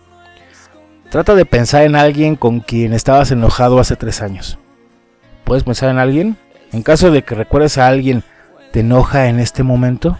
Trata 1.10 1.36
de 1.36 1.46
pensar 1.46 1.84
en 1.84 1.94
alguien 1.94 2.34
con 2.34 2.58
quien 2.60 2.92
estabas 2.92 3.30
enojado 3.30 3.78
hace 3.78 3.94
tres 3.94 4.22
años. 4.22 4.58
¿Puedes 5.44 5.62
pensar 5.62 5.88
en 5.88 5.98
alguien? 5.98 6.36
En 6.72 6.82
caso 6.82 7.12
de 7.12 7.22
que 7.22 7.36
recuerdes 7.36 7.78
a 7.78 7.86
alguien, 7.86 8.24
¿te 8.72 8.80
enoja 8.80 9.28
en 9.28 9.38
este 9.38 9.62
momento? 9.62 10.18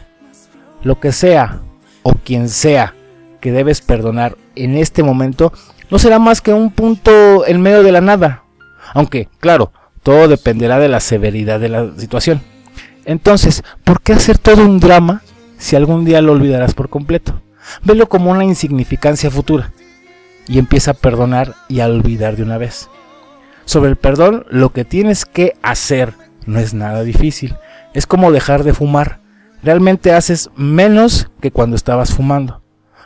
Lo 0.83 1.01
que 1.01 1.11
sea 1.11 1.61
o 2.05 2.13
quien 2.13 2.49
sea 2.49 2.95
que 3.41 3.51
debes 3.51 3.81
perdonar 3.81 4.37
en 4.55 4.77
este 4.77 5.03
momento 5.03 5.53
no 5.91 5.99
será 5.99 6.21
más 6.21 6.41
que 6.41 6.53
un 6.53 6.71
punto 6.71 7.45
en 7.47 7.61
medio 7.61 7.83
de 7.83 7.93
la 7.93 8.01
nada. 8.01 8.45
Aunque, 8.95 9.29
claro, 9.41 9.73
todo 10.05 10.29
dependerá 10.29 10.79
de 10.79 10.89
la 10.89 11.01
severidad 11.01 11.59
de 11.59 11.69
la 11.69 11.91
situación. 11.97 12.41
Entonces, 13.05 13.65
¿por 13.83 14.01
qué 14.01 14.13
hacer 14.13 14.39
todo 14.39 14.65
un 14.65 14.79
drama 14.79 15.23
si 15.59 15.75
algún 15.75 16.05
día 16.05 16.23
lo 16.23 16.33
olvidarás 16.33 16.75
por 16.75 16.89
completo? 16.89 17.41
Velo 17.83 18.09
como 18.09 18.31
una 18.31 18.45
insignificancia 18.45 19.33
futura 19.33 19.73
y 20.49 20.59
empieza 20.59 20.93
a 20.93 20.95
perdonar 20.95 21.55
y 21.69 21.81
a 21.81 21.87
olvidar 21.87 22.37
de 22.37 22.43
una 22.43 22.59
vez. 22.59 22.89
Sobre 23.65 23.91
el 23.91 23.97
perdón, 23.97 24.47
lo 24.49 24.71
que 24.71 24.85
tienes 24.85 25.25
que 25.25 25.55
hacer 25.63 26.15
no 26.47 26.61
es 26.61 26.73
nada 26.73 27.03
difícil. 27.03 27.57
Es 27.95 28.07
como 28.07 28.31
dejar 28.31 28.63
de 28.63 28.73
fumar. 28.73 29.21
Realmente 29.63 30.13
haces 30.13 30.51
menos 30.57 31.29
que 31.41 31.51
cuando 31.51 31.77
estabas 31.77 32.15
fumando. 32.15 32.63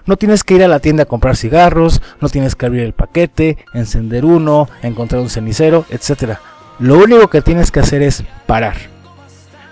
No 0.06 0.16
tienes 0.16 0.44
que 0.44 0.54
ir 0.54 0.64
a 0.64 0.68
la 0.68 0.80
tienda 0.80 1.04
a 1.04 1.06
comprar 1.06 1.36
cigarros, 1.36 2.02
no 2.20 2.28
tienes 2.28 2.54
que 2.54 2.66
abrir 2.66 2.82
el 2.82 2.92
paquete, 2.92 3.58
encender 3.74 4.24
uno, 4.24 4.68
encontrar 4.82 5.20
un 5.22 5.30
cenicero, 5.30 5.84
etc. 5.90 6.38
Lo 6.78 6.98
único 6.98 7.28
que 7.28 7.42
tienes 7.42 7.70
que 7.70 7.80
hacer 7.80 8.02
es 8.02 8.24
parar. 8.46 8.76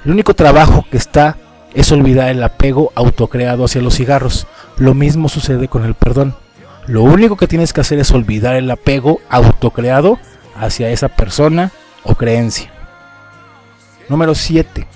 El 0.05 0.13
único 0.13 0.35
trabajo 0.35 0.87
que 0.91 0.97
está 0.97 1.37
es 1.75 1.91
olvidar 1.93 2.29
el 2.31 2.43
apego 2.43 2.93
autocreado 2.95 3.65
hacia 3.65 3.83
los 3.83 3.97
cigarros. 3.97 4.47
Lo 4.77 4.95
mismo 4.95 5.29
sucede 5.29 5.69
con 5.69 5.85
el 5.85 5.95
perdón. 5.95 6.35
Lo 6.89 7.03
único 7.03 7.37
que 7.37 7.47
tienes 7.47 7.75
que 7.75 7.83
hacer 7.83 7.99
es 7.99 8.11
olvidar 8.13 8.57
el 8.57 8.71
apego 8.71 9.21
autocreado 9.29 10.19
hacia 10.59 10.89
esa 10.89 11.09
persona 11.09 11.71
o 12.03 12.15
creencia. 12.15 12.73
Número 14.09 14.35
7. 14.35 14.87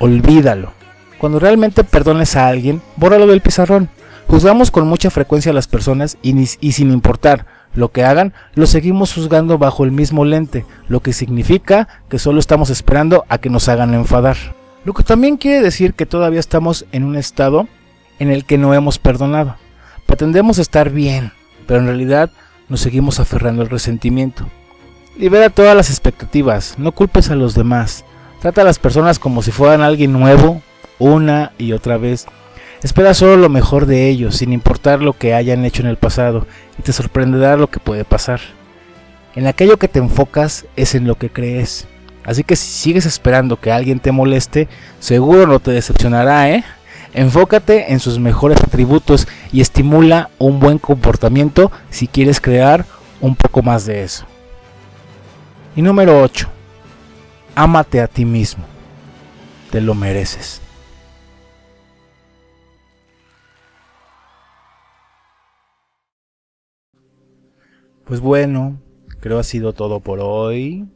Olvídalo. 0.00 0.72
Cuando 1.18 1.38
realmente 1.38 1.84
perdones 1.84 2.34
a 2.34 2.48
alguien, 2.48 2.82
bórralo 2.96 3.28
del 3.28 3.42
pizarrón. 3.42 3.90
Juzgamos 4.26 4.72
con 4.72 4.88
mucha 4.88 5.10
frecuencia 5.10 5.52
a 5.52 5.54
las 5.54 5.68
personas 5.68 6.18
y, 6.20 6.36
y, 6.60 6.72
sin 6.72 6.90
importar 6.90 7.46
lo 7.74 7.92
que 7.92 8.02
hagan, 8.02 8.34
lo 8.56 8.66
seguimos 8.66 9.14
juzgando 9.14 9.58
bajo 9.58 9.84
el 9.84 9.92
mismo 9.92 10.24
lente, 10.24 10.66
lo 10.88 10.98
que 10.98 11.12
significa 11.12 11.86
que 12.08 12.18
solo 12.18 12.40
estamos 12.40 12.70
esperando 12.70 13.24
a 13.28 13.38
que 13.38 13.50
nos 13.50 13.68
hagan 13.68 13.94
enfadar. 13.94 14.36
Lo 14.84 14.94
que 14.94 15.04
también 15.04 15.36
quiere 15.36 15.62
decir 15.62 15.94
que 15.94 16.06
todavía 16.06 16.40
estamos 16.40 16.86
en 16.90 17.04
un 17.04 17.14
estado 17.14 17.68
en 18.18 18.32
el 18.32 18.44
que 18.44 18.58
no 18.58 18.74
hemos 18.74 18.98
perdonado. 18.98 19.61
Pretendemos 20.12 20.58
estar 20.58 20.90
bien, 20.90 21.32
pero 21.66 21.80
en 21.80 21.86
realidad 21.86 22.30
nos 22.68 22.80
seguimos 22.80 23.18
aferrando 23.18 23.62
al 23.62 23.70
resentimiento. 23.70 24.46
Libera 25.16 25.48
todas 25.48 25.74
las 25.74 25.88
expectativas, 25.88 26.74
no 26.76 26.92
culpes 26.92 27.30
a 27.30 27.34
los 27.34 27.54
demás. 27.54 28.04
Trata 28.42 28.60
a 28.60 28.64
las 28.64 28.78
personas 28.78 29.18
como 29.18 29.40
si 29.40 29.52
fueran 29.52 29.80
alguien 29.80 30.12
nuevo, 30.12 30.60
una 30.98 31.52
y 31.56 31.72
otra 31.72 31.96
vez. 31.96 32.26
Espera 32.82 33.14
solo 33.14 33.38
lo 33.38 33.48
mejor 33.48 33.86
de 33.86 34.10
ellos, 34.10 34.36
sin 34.36 34.52
importar 34.52 35.00
lo 35.00 35.14
que 35.14 35.32
hayan 35.32 35.64
hecho 35.64 35.80
en 35.80 35.88
el 35.88 35.96
pasado, 35.96 36.46
y 36.78 36.82
te 36.82 36.92
sorprenderá 36.92 37.56
lo 37.56 37.70
que 37.70 37.80
puede 37.80 38.04
pasar. 38.04 38.40
En 39.34 39.46
aquello 39.46 39.78
que 39.78 39.88
te 39.88 39.98
enfocas 39.98 40.66
es 40.76 40.94
en 40.94 41.06
lo 41.06 41.14
que 41.14 41.30
crees. 41.30 41.88
Así 42.22 42.44
que 42.44 42.56
si 42.56 42.66
sigues 42.66 43.06
esperando 43.06 43.58
que 43.58 43.72
alguien 43.72 43.98
te 43.98 44.12
moleste, 44.12 44.68
seguro 45.00 45.46
no 45.46 45.58
te 45.58 45.70
decepcionará, 45.70 46.50
¿eh? 46.50 46.64
Enfócate 47.14 47.92
en 47.92 48.00
sus 48.00 48.18
mejores 48.18 48.58
atributos 48.62 49.28
y 49.52 49.60
estimula 49.60 50.30
un 50.38 50.60
buen 50.60 50.78
comportamiento 50.78 51.70
si 51.90 52.08
quieres 52.08 52.40
crear 52.40 52.86
un 53.20 53.36
poco 53.36 53.62
más 53.62 53.84
de 53.84 54.02
eso. 54.02 54.24
Y 55.76 55.82
número 55.82 56.22
8. 56.22 56.48
Ámate 57.54 58.00
a 58.00 58.06
ti 58.06 58.24
mismo. 58.24 58.64
Te 59.70 59.80
lo 59.80 59.94
mereces. 59.94 60.62
Pues 68.06 68.20
bueno, 68.20 68.78
creo 69.20 69.38
ha 69.38 69.44
sido 69.44 69.74
todo 69.74 70.00
por 70.00 70.20
hoy. 70.20 70.86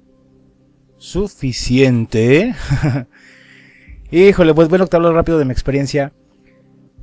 Suficiente. 0.99 2.55
Híjole, 4.11 4.55
pues 4.55 4.69
bueno, 4.69 4.87
te 4.87 4.97
hablo 4.97 5.13
rápido 5.13 5.39
de 5.39 5.45
mi 5.45 5.53
experiencia. 5.53 6.13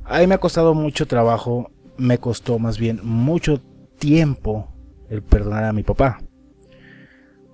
A 0.04 0.20
mí 0.20 0.26
me 0.26 0.36
ha 0.36 0.38
costado 0.38 0.74
mucho 0.74 1.06
trabajo, 1.06 1.70
me 1.98 2.18
costó 2.18 2.58
más 2.58 2.78
bien 2.78 3.00
mucho 3.02 3.60
tiempo 3.98 4.72
el 5.10 5.22
perdonar 5.22 5.64
a 5.64 5.72
mi 5.74 5.82
papá. 5.82 6.22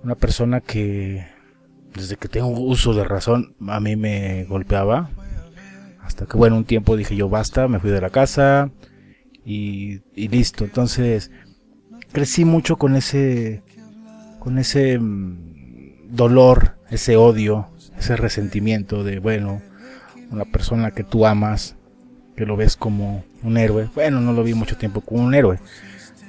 Una 0.05 0.15
persona 0.15 0.61
que 0.61 1.27
desde 1.95 2.17
que 2.17 2.29
tengo 2.29 2.49
uso 2.49 2.95
de 2.95 3.03
razón 3.03 3.57
a 3.67 3.81
mí 3.81 3.97
me 3.97 4.45
golpeaba. 4.45 5.11
Hasta 6.01 6.27
que 6.27 6.37
bueno, 6.37 6.57
un 6.57 6.65
tiempo 6.65 6.97
dije 6.97 7.17
yo 7.17 7.29
basta, 7.29 7.67
me 7.67 7.81
fui 7.81 7.91
de 7.91 8.01
la 8.01 8.11
casa 8.11 8.71
y, 9.45 10.01
y 10.15 10.29
listo. 10.29 10.65
Entonces 10.65 11.33
crecí 12.13 12.45
mucho 12.45 12.77
con 12.77 12.95
ese 12.95 13.65
con 14.39 14.59
ese 14.59 14.99
mm, 14.99 16.09
dolor, 16.09 16.77
ese 16.89 17.17
odio, 17.17 17.69
ese 18.01 18.17
resentimiento 18.17 19.05
de 19.05 19.19
bueno, 19.19 19.63
una 20.31 20.45
persona 20.45 20.91
que 20.91 21.05
tú 21.05 21.27
amas, 21.27 21.77
que 22.37 22.47
lo 22.47 22.57
ves 22.57 22.77
como 22.77 23.25
un 23.43 23.57
héroe. 23.57 23.89
Bueno, 23.95 24.21
no 24.21 24.33
lo 24.33 24.43
vi 24.43 24.55
mucho 24.55 24.77
tiempo 24.77 25.03
como 25.03 25.23
un 25.23 25.35
héroe. 25.35 25.59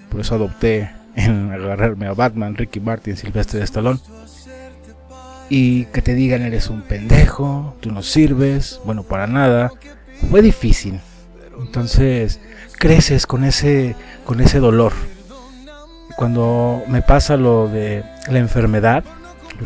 Por 0.10 0.22
eso 0.22 0.36
adopté 0.36 0.92
en 1.16 1.52
agarrarme 1.52 2.08
a 2.08 2.14
Batman, 2.14 2.56
Ricky 2.56 2.80
Martin, 2.80 3.16
Silvestre 3.16 3.64
Stallone. 3.64 4.00
Y 5.50 5.86
que 5.86 6.02
te 6.02 6.14
digan 6.14 6.44
eres 6.44 6.70
un 6.70 6.82
pendejo, 6.82 7.76
tú 7.82 7.92
no 7.92 8.04
sirves, 8.04 8.80
bueno, 8.86 9.04
para 9.04 9.28
nada. 9.28 9.72
Fue 10.30 10.42
difícil. 10.42 11.00
Entonces, 11.60 12.40
creces 12.78 13.26
con 13.26 13.44
ese 13.44 13.96
con 14.26 14.42
ese 14.42 14.60
dolor. 14.60 14.94
Cuando 16.18 16.84
me 16.88 17.02
pasa 17.02 17.38
lo 17.38 17.68
de 17.68 18.04
la 18.30 18.40
enfermedad, 18.40 19.04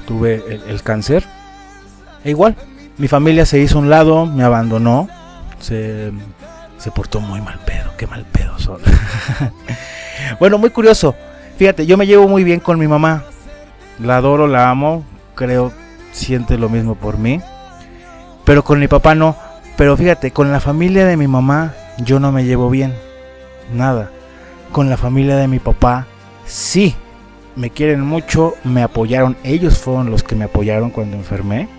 tuve 0.08 0.44
el 0.68 0.82
cáncer, 0.84 1.24
e 2.26 2.32
igual, 2.32 2.58
mi 2.98 3.08
familia 3.08 3.46
se 3.46 3.60
hizo 3.60 3.80
un 3.80 3.90
lado, 3.90 4.26
me 4.26 4.44
abandonó, 4.44 5.08
se, 5.60 6.12
se 6.78 6.92
portó 6.92 7.22
muy 7.22 7.40
mal 7.40 7.60
pedo, 7.66 7.92
qué 7.98 8.08
mal 8.08 8.26
pedo 8.26 8.60
son. 8.60 8.80
bueno, 10.40 10.58
muy 10.58 10.72
curioso. 10.72 11.16
Fíjate, 11.58 11.86
yo 11.86 11.98
me 11.98 12.08
llevo 12.08 12.28
muy 12.28 12.44
bien 12.44 12.60
con 12.60 12.78
mi 12.80 12.88
mamá. 12.88 13.24
La 14.00 14.18
adoro, 14.18 14.48
la 14.48 14.70
amo, 14.70 15.06
creo 15.36 15.72
siente 16.12 16.58
lo 16.58 16.70
mismo 16.70 16.96
por 16.96 17.18
mí. 17.18 17.42
Pero 18.44 18.64
con 18.64 18.80
mi 18.80 18.88
papá 18.88 19.16
no. 19.16 19.36
Pero 19.78 19.96
fíjate, 19.96 20.32
con 20.32 20.52
la 20.52 20.60
familia 20.60 21.06
de 21.06 21.18
mi 21.18 21.28
mamá 21.28 21.74
yo 21.98 22.20
no 22.20 22.32
me 22.32 22.46
llevo 22.46 22.70
bien. 22.70 22.94
Nada. 23.74 24.10
Con 24.72 24.90
la 24.90 24.98
familia 24.98 25.36
de 25.36 25.48
mi 25.48 25.60
papá 25.60 26.08
sí. 26.46 26.96
Me 27.56 27.70
quieren 27.70 28.02
mucho, 28.02 28.56
me 28.64 28.84
apoyaron. 28.84 29.38
Ellos 29.44 29.78
fueron 29.78 30.10
los 30.10 30.24
que 30.24 30.36
me 30.36 30.46
apoyaron 30.46 30.90
cuando 30.90 31.16
enfermé. 31.16 31.70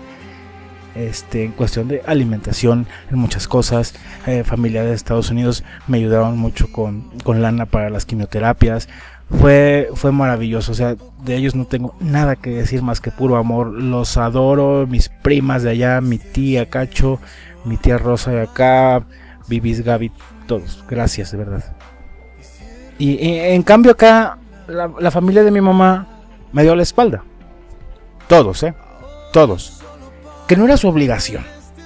Este, 0.97 1.43
en 1.43 1.51
cuestión 1.51 1.87
de 1.87 2.01
alimentación, 2.07 2.87
en 3.11 3.19
muchas 3.19 3.47
cosas. 3.47 3.93
Eh, 4.25 4.43
familiares 4.43 4.89
de 4.89 4.95
Estados 4.95 5.29
Unidos 5.29 5.63
me 5.85 5.99
ayudaron 5.99 6.39
mucho 6.39 6.71
con, 6.71 7.01
con 7.23 7.43
lana 7.43 7.67
para 7.67 7.91
las 7.91 8.05
quimioterapias. 8.05 8.89
Fue, 9.29 9.89
fue 9.93 10.11
maravilloso, 10.11 10.71
o 10.71 10.75
sea, 10.75 10.95
de 11.23 11.35
ellos 11.35 11.53
no 11.53 11.65
tengo 11.65 11.93
nada 11.99 12.35
que 12.35 12.49
decir 12.49 12.81
más 12.81 12.99
que 12.99 13.11
puro 13.11 13.35
amor. 13.35 13.73
Los 13.73 14.17
adoro, 14.17 14.87
mis 14.87 15.09
primas 15.09 15.61
de 15.61 15.71
allá, 15.71 16.01
mi 16.01 16.17
tía 16.17 16.67
Cacho, 16.67 17.19
mi 17.63 17.77
tía 17.77 17.99
Rosa 17.99 18.31
de 18.31 18.41
acá, 18.41 19.03
Bibis, 19.47 19.83
Gaby, 19.83 20.11
todos. 20.47 20.83
Gracias, 20.89 21.31
de 21.31 21.37
verdad. 21.37 21.75
Y, 22.97 23.17
en 23.21 23.61
cambio 23.61 23.91
acá, 23.91 24.39
la 24.67 25.11
familia 25.11 25.43
de 25.43 25.51
mi 25.51 25.61
mamá 25.61 26.07
me 26.51 26.63
dio 26.63 26.75
la 26.75 26.83
espalda. 26.83 27.23
Todos, 28.27 28.63
¿eh? 28.63 28.73
Todos 29.31 29.76
que 30.47 30.55
no 30.55 30.65
era 30.65 30.77
su 30.77 30.87
obligación. 30.87 31.45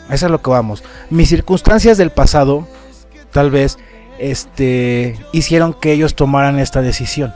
Eso 0.10 0.26
es 0.26 0.32
lo 0.32 0.42
que 0.42 0.50
vamos. 0.50 0.84
Mis 1.10 1.30
circunstancias 1.30 1.98
del 1.98 2.12
pasado, 2.12 2.68
tal 3.32 3.50
vez, 3.50 3.78
este, 4.20 5.18
hicieron 5.32 5.74
que 5.74 5.92
ellos 5.92 6.16
tomaran 6.16 6.60
esta 6.60 6.82
decisión 6.82 7.34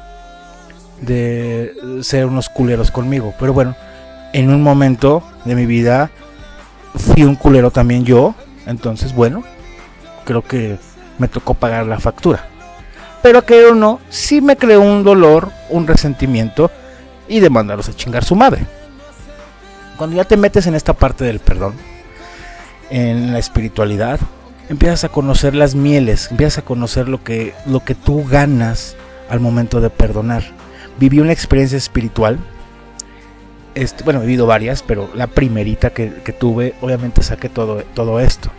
de 1.02 1.74
ser 2.02 2.26
unos 2.26 2.50
culeros 2.50 2.92
conmigo. 2.92 3.34
Pero 3.40 3.54
bueno, 3.54 3.76
en 4.34 4.50
un 4.50 4.62
momento 4.62 5.24
de 5.46 5.56
mi 5.56 5.66
vida 5.66 6.12
fui 6.96 7.24
un 7.24 7.36
culero 7.36 7.72
también 7.72 8.06
yo. 8.06 8.36
Entonces, 8.66 9.14
bueno, 9.14 9.44
creo 10.26 10.42
que 10.42 10.78
me 11.18 11.28
tocó 11.28 11.54
pagar 11.54 11.86
la 11.88 12.00
factura. 12.00 12.48
Pero 13.22 13.44
que 13.46 13.66
o 13.66 13.74
no, 13.74 14.00
sí 14.10 14.42
me 14.42 14.58
creó 14.58 14.82
un 14.82 15.04
dolor, 15.04 15.50
un 15.70 15.88
resentimiento 15.88 16.70
y 17.28 17.40
de 17.40 17.50
mandarlos 17.50 17.90
a 17.90 17.96
chingar 17.96 18.24
su 18.24 18.36
madre 18.36 18.68
cuando 19.98 20.16
ya 20.16 20.26
te 20.26 20.38
metes 20.38 20.68
en 20.68 20.76
esta 20.76 20.94
parte 20.94 21.24
del 21.24 21.40
perdón, 21.40 21.76
en 22.90 23.34
la 23.34 23.40
espiritualidad, 23.40 24.20
empiezas 24.70 25.04
a 25.04 25.10
conocer 25.10 25.56
las 25.56 25.76
mieles, 25.76 26.30
empiezas 26.32 26.60
a 26.60 26.62
conocer 26.64 27.08
lo 27.08 27.24
que, 27.24 27.54
lo 27.66 27.84
que 27.84 27.96
tú 27.96 28.26
ganas 28.26 28.96
al 29.30 29.40
momento 29.40 29.82
de 29.82 29.90
perdonar. 29.90 30.44
Viví 31.00 31.20
una 31.20 31.34
experiencia 31.34 31.78
espiritual, 31.78 32.40
este, 33.74 34.04
bueno, 34.04 34.22
he 34.22 34.26
vivido 34.26 34.46
varias, 34.46 34.82
pero 34.82 35.10
la 35.14 35.28
primerita 35.28 35.90
que, 35.90 36.14
que, 36.24 36.32
tuve, 36.32 36.76
obviamente 36.82 37.22
saqué 37.22 37.50
todo, 37.50 37.84
todo 37.94 38.20
esto. 38.20 38.50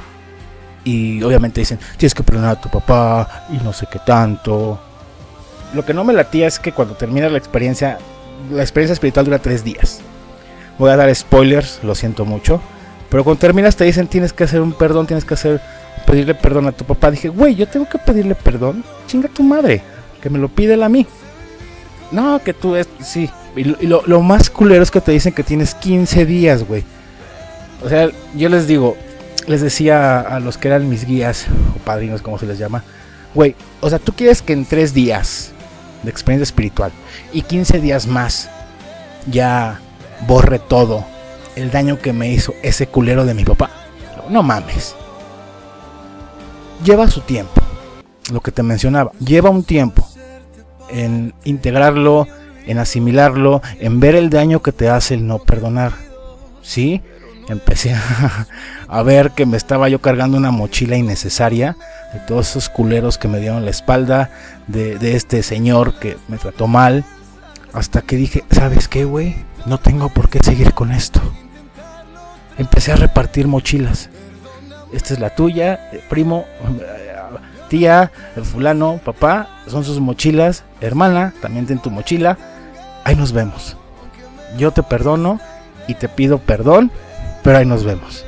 Y 0.84 1.22
obviamente 1.22 1.60
dicen, 1.60 1.78
tienes 1.96 2.14
que 2.14 2.22
perdonar 2.22 2.56
a 2.56 2.60
tu 2.60 2.68
papá 2.68 3.46
y 3.50 3.56
no 3.64 3.72
sé 3.72 3.86
qué 3.90 3.98
tanto. 3.98 4.78
Lo 5.74 5.84
que 5.84 5.94
no 5.94 6.04
me 6.04 6.12
latía 6.12 6.46
es 6.46 6.58
que 6.60 6.72
cuando 6.72 6.94
terminas 6.94 7.32
la 7.32 7.38
experiencia, 7.38 7.98
la 8.50 8.62
experiencia 8.62 8.92
espiritual 8.92 9.24
dura 9.24 9.38
tres 9.38 9.64
días. 9.64 10.00
Voy 10.78 10.90
a 10.90 10.96
dar 10.96 11.14
spoilers, 11.14 11.80
lo 11.82 11.94
siento 11.94 12.24
mucho. 12.24 12.60
Pero 13.08 13.24
cuando 13.24 13.40
terminas 13.40 13.76
te 13.76 13.84
dicen 13.84 14.08
tienes 14.08 14.32
que 14.32 14.44
hacer 14.44 14.60
un 14.60 14.72
perdón, 14.72 15.06
tienes 15.06 15.24
que 15.24 15.34
hacer 15.34 15.60
pedirle 16.06 16.34
perdón 16.34 16.66
a 16.66 16.72
tu 16.72 16.84
papá. 16.84 17.10
Dije, 17.10 17.28
güey, 17.28 17.54
yo 17.54 17.66
tengo 17.66 17.88
que 17.88 17.98
pedirle 17.98 18.34
perdón. 18.34 18.84
Chinga 19.06 19.28
tu 19.28 19.42
madre, 19.42 19.82
que 20.20 20.30
me 20.30 20.38
lo 20.38 20.48
pide 20.48 20.74
él 20.74 20.82
a 20.82 20.88
mí. 20.88 21.06
No, 22.10 22.40
que 22.42 22.52
tú 22.52 22.76
es, 22.76 22.88
sí. 23.00 23.30
Y, 23.56 23.64
lo, 23.64 24.02
lo, 24.06 24.20
más 24.20 24.50
culero 24.50 24.82
es 24.82 24.90
que 24.90 25.00
te 25.00 25.12
dicen 25.12 25.32
que 25.32 25.42
tienes 25.42 25.74
15 25.74 26.26
días, 26.26 26.64
güey. 26.64 26.84
O 27.82 27.88
sea, 27.88 28.10
yo 28.34 28.48
les 28.48 28.66
digo, 28.66 28.96
les 29.46 29.62
decía 29.62 30.20
a, 30.20 30.36
a 30.36 30.40
los 30.40 30.58
que 30.58 30.68
eran 30.68 30.88
mis 30.88 31.06
guías, 31.06 31.46
o 31.74 31.78
padrinos, 31.78 32.22
como 32.22 32.38
se 32.38 32.46
les 32.46 32.58
llama, 32.58 32.84
güey, 33.34 33.54
o 33.80 33.88
sea, 33.88 33.98
tú 33.98 34.12
quieres 34.12 34.42
que 34.42 34.52
en 34.52 34.66
3 34.66 34.92
días 34.92 35.52
de 36.02 36.10
experiencia 36.10 36.44
espiritual 36.44 36.92
y 37.32 37.42
15 37.42 37.80
días 37.80 38.06
más 38.06 38.48
ya 39.26 39.80
borre 40.26 40.58
todo 40.58 41.04
el 41.56 41.70
daño 41.70 41.98
que 41.98 42.12
me 42.12 42.30
hizo 42.30 42.54
ese 42.62 42.86
culero 42.86 43.24
de 43.24 43.34
mi 43.34 43.44
papá. 43.44 43.70
No 44.28 44.42
mames. 44.42 44.94
Lleva 46.84 47.08
su 47.08 47.20
tiempo. 47.22 47.52
Lo 48.30 48.40
que 48.40 48.52
te 48.52 48.62
mencionaba. 48.62 49.12
Lleva 49.18 49.50
un 49.50 49.64
tiempo 49.64 50.06
en 50.90 51.34
integrarlo, 51.44 52.26
en 52.66 52.78
asimilarlo, 52.78 53.62
en 53.80 54.00
ver 54.00 54.14
el 54.14 54.30
daño 54.30 54.62
que 54.62 54.72
te 54.72 54.88
hace 54.88 55.14
el 55.14 55.26
no 55.26 55.38
perdonar. 55.38 55.92
¿Sí? 56.62 57.02
Empecé 57.48 57.94
a, 58.88 59.02
ver 59.02 59.30
que 59.30 59.46
me 59.46 59.56
estaba 59.56 59.88
yo 59.88 60.00
cargando 60.00 60.36
una 60.36 60.50
mochila 60.50 60.96
innecesaria 60.96 61.76
de 62.12 62.18
todos 62.20 62.50
esos 62.50 62.68
culeros 62.68 63.18
que 63.18 63.28
me 63.28 63.38
dieron 63.38 63.64
la 63.64 63.70
espalda, 63.70 64.30
de, 64.66 64.98
de 64.98 65.14
este 65.14 65.42
señor 65.44 65.98
que 66.00 66.16
me 66.28 66.38
trató 66.38 66.66
mal. 66.66 67.04
Hasta 67.72 68.02
que 68.02 68.16
dije, 68.16 68.42
¿sabes 68.50 68.88
qué, 68.88 69.04
güey? 69.04 69.36
No 69.66 69.78
tengo 69.78 70.08
por 70.08 70.28
qué 70.28 70.38
seguir 70.38 70.72
con 70.74 70.92
esto. 70.92 71.20
Empecé 72.56 72.92
a 72.92 72.96
repartir 72.96 73.48
mochilas. 73.48 74.08
Esta 74.92 75.14
es 75.14 75.20
la 75.20 75.34
tuya, 75.34 75.90
primo, 76.08 76.44
tía, 77.68 78.12
fulano, 78.44 79.00
papá, 79.04 79.48
son 79.66 79.84
sus 79.84 79.98
mochilas, 79.98 80.62
hermana, 80.80 81.34
también 81.42 81.66
ten 81.66 81.80
tu 81.80 81.90
mochila. 81.90 82.38
Ahí 83.02 83.16
nos 83.16 83.32
vemos. 83.32 83.76
Yo 84.56 84.70
te 84.70 84.84
perdono 84.84 85.40
y 85.88 85.94
te 85.94 86.08
pido 86.08 86.38
perdón, 86.38 86.92
pero 87.42 87.58
ahí 87.58 87.66
nos 87.66 87.82
vemos. 87.82 88.24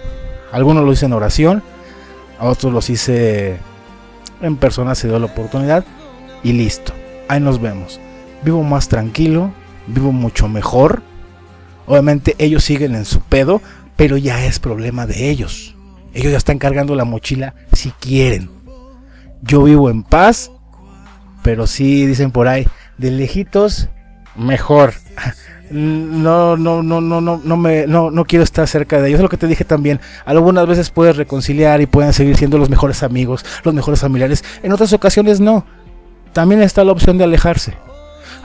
Algunos 0.50 0.84
lo 0.84 0.92
hice 0.92 1.06
en 1.06 1.12
oración, 1.12 1.62
a 2.40 2.46
otros 2.46 2.72
los 2.72 2.90
hice 2.90 3.58
en 4.42 4.56
persona, 4.56 4.96
se 4.96 5.06
dio 5.06 5.20
la 5.20 5.26
oportunidad 5.26 5.84
y 6.42 6.52
listo. 6.52 6.92
Ahí 7.28 7.38
nos 7.38 7.60
vemos. 7.60 8.00
Vivo 8.42 8.64
más 8.64 8.88
tranquilo, 8.88 9.52
vivo 9.86 10.10
mucho 10.10 10.48
mejor 10.48 11.02
Obviamente 11.88 12.36
ellos 12.38 12.64
siguen 12.64 12.94
en 12.94 13.06
su 13.06 13.20
pedo, 13.20 13.62
pero 13.96 14.16
ya 14.16 14.44
es 14.44 14.60
problema 14.60 15.06
de 15.06 15.30
ellos. 15.30 15.74
Ellos 16.12 16.32
ya 16.32 16.38
están 16.38 16.58
cargando 16.58 16.94
la 16.94 17.04
mochila 17.04 17.54
si 17.72 17.90
quieren. 17.92 18.50
Yo 19.42 19.62
vivo 19.62 19.88
en 19.88 20.02
paz, 20.02 20.50
pero 21.42 21.66
sí 21.66 22.06
dicen 22.06 22.30
por 22.30 22.46
ahí, 22.46 22.66
de 22.98 23.10
lejitos, 23.10 23.88
mejor. 24.36 24.94
No, 25.70 26.56
no, 26.56 26.82
no, 26.82 27.02
no, 27.02 27.20
no, 27.20 27.42
no 27.44 27.56
me, 27.58 27.86
no, 27.86 28.10
no 28.10 28.24
quiero 28.24 28.42
estar 28.42 28.66
cerca 28.66 29.02
de 29.02 29.08
ellos. 29.08 29.18
Es 29.18 29.22
lo 29.22 29.28
que 29.28 29.36
te 29.36 29.46
dije 29.46 29.66
también. 29.66 30.00
Algunas 30.24 30.66
veces 30.66 30.88
puedes 30.88 31.18
reconciliar 31.18 31.82
y 31.82 31.86
pueden 31.86 32.14
seguir 32.14 32.38
siendo 32.38 32.56
los 32.56 32.70
mejores 32.70 33.02
amigos, 33.02 33.44
los 33.64 33.74
mejores 33.74 34.00
familiares. 34.00 34.42
En 34.62 34.72
otras 34.72 34.94
ocasiones 34.94 35.40
no. 35.40 35.66
También 36.32 36.62
está 36.62 36.84
la 36.84 36.92
opción 36.92 37.18
de 37.18 37.24
alejarse. 37.24 37.74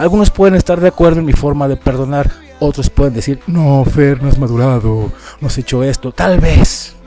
Algunos 0.04 0.32
pueden 0.32 0.56
estar 0.56 0.82
de 0.82 0.90
acuerdo 0.90 1.22
en 1.22 1.26
mi 1.26 1.32
forma 1.32 1.70
de 1.70 1.78
perdonar, 1.78 2.30
otros 2.60 2.90
pueden 2.90 3.14
decir, 3.14 3.40
no, 3.48 3.86
Fer, 3.86 4.22
no 4.22 4.28
has 4.28 4.38
madurado, 4.38 5.10
no 5.40 5.48
has 5.48 5.58
hecho 5.58 5.82
esto. 5.82 6.12
Tal 6.12 6.42
vez, 6.42 6.98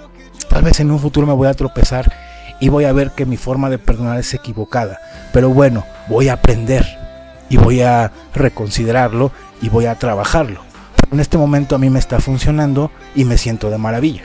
tal 0.49 0.63
vez 0.63 0.81
en 0.81 0.91
un 0.91 0.99
futuro 0.99 1.27
me 1.27 1.35
voy 1.35 1.47
a 1.47 1.53
tropezar 1.53 2.11
y 2.59 2.71
voy 2.71 2.85
a 2.85 2.95
ver 2.95 3.11
que 3.11 3.27
mi 3.27 3.37
forma 3.37 3.69
de 3.69 3.77
perdonar 3.77 4.19
es 4.19 4.33
equivocada. 4.33 4.99
Pero 5.35 5.51
bueno, 5.51 5.85
voy 6.09 6.31
a 6.31 6.33
aprender. 6.33 6.87
y 7.51 7.59
voy 7.59 7.83
a 7.83 8.13
reconsiderarlo 8.35 9.31
y 9.61 9.69
voy 9.69 9.85
a 9.85 9.97
trabajarlo. 9.97 10.63
En 11.13 11.21
este 11.21 11.37
momento 11.37 11.75
a 11.75 11.79
mí 11.79 11.91
me 11.91 11.99
está 11.99 12.19
funcionando 12.19 12.91
y 13.15 13.27
me 13.27 13.37
siento 13.37 13.69
de 13.69 13.77
maravilla. 13.77 14.23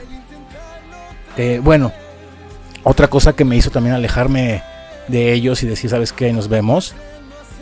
Eh, 1.36 1.60
bueno, 1.62 1.92
otra 2.84 3.08
cosa 3.08 3.34
que 3.34 3.44
me 3.44 3.54
hizo 3.54 3.70
también 3.70 3.94
alejarme 3.94 4.62
de 5.08 5.34
ellos 5.34 5.62
y 5.62 5.66
decir, 5.66 5.90
¿sabes 5.90 6.14
qué? 6.14 6.32
Nos 6.32 6.48
vemos. 6.48 6.94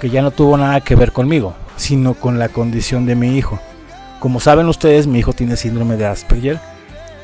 Que 0.01 0.11
ya 0.11 0.23
no 0.23 0.31
tuvo 0.31 0.57
nada 0.57 0.81
que 0.81 0.95
ver 0.95 1.13
conmigo, 1.13 1.55
sino 1.77 2.15
con 2.15 2.39
la 2.39 2.49
condición 2.49 3.07
de 3.07 3.17
mi 3.17 3.37
hijo. 3.37 3.59
Como 4.19 4.41
saben 4.41 4.67
ustedes, 4.67 5.07
mi 5.07 5.19
hijo 5.19 5.33
tiene 5.33 5.57
síndrome 5.57 5.97
de 5.97 6.07
Asperger. 6.07 6.59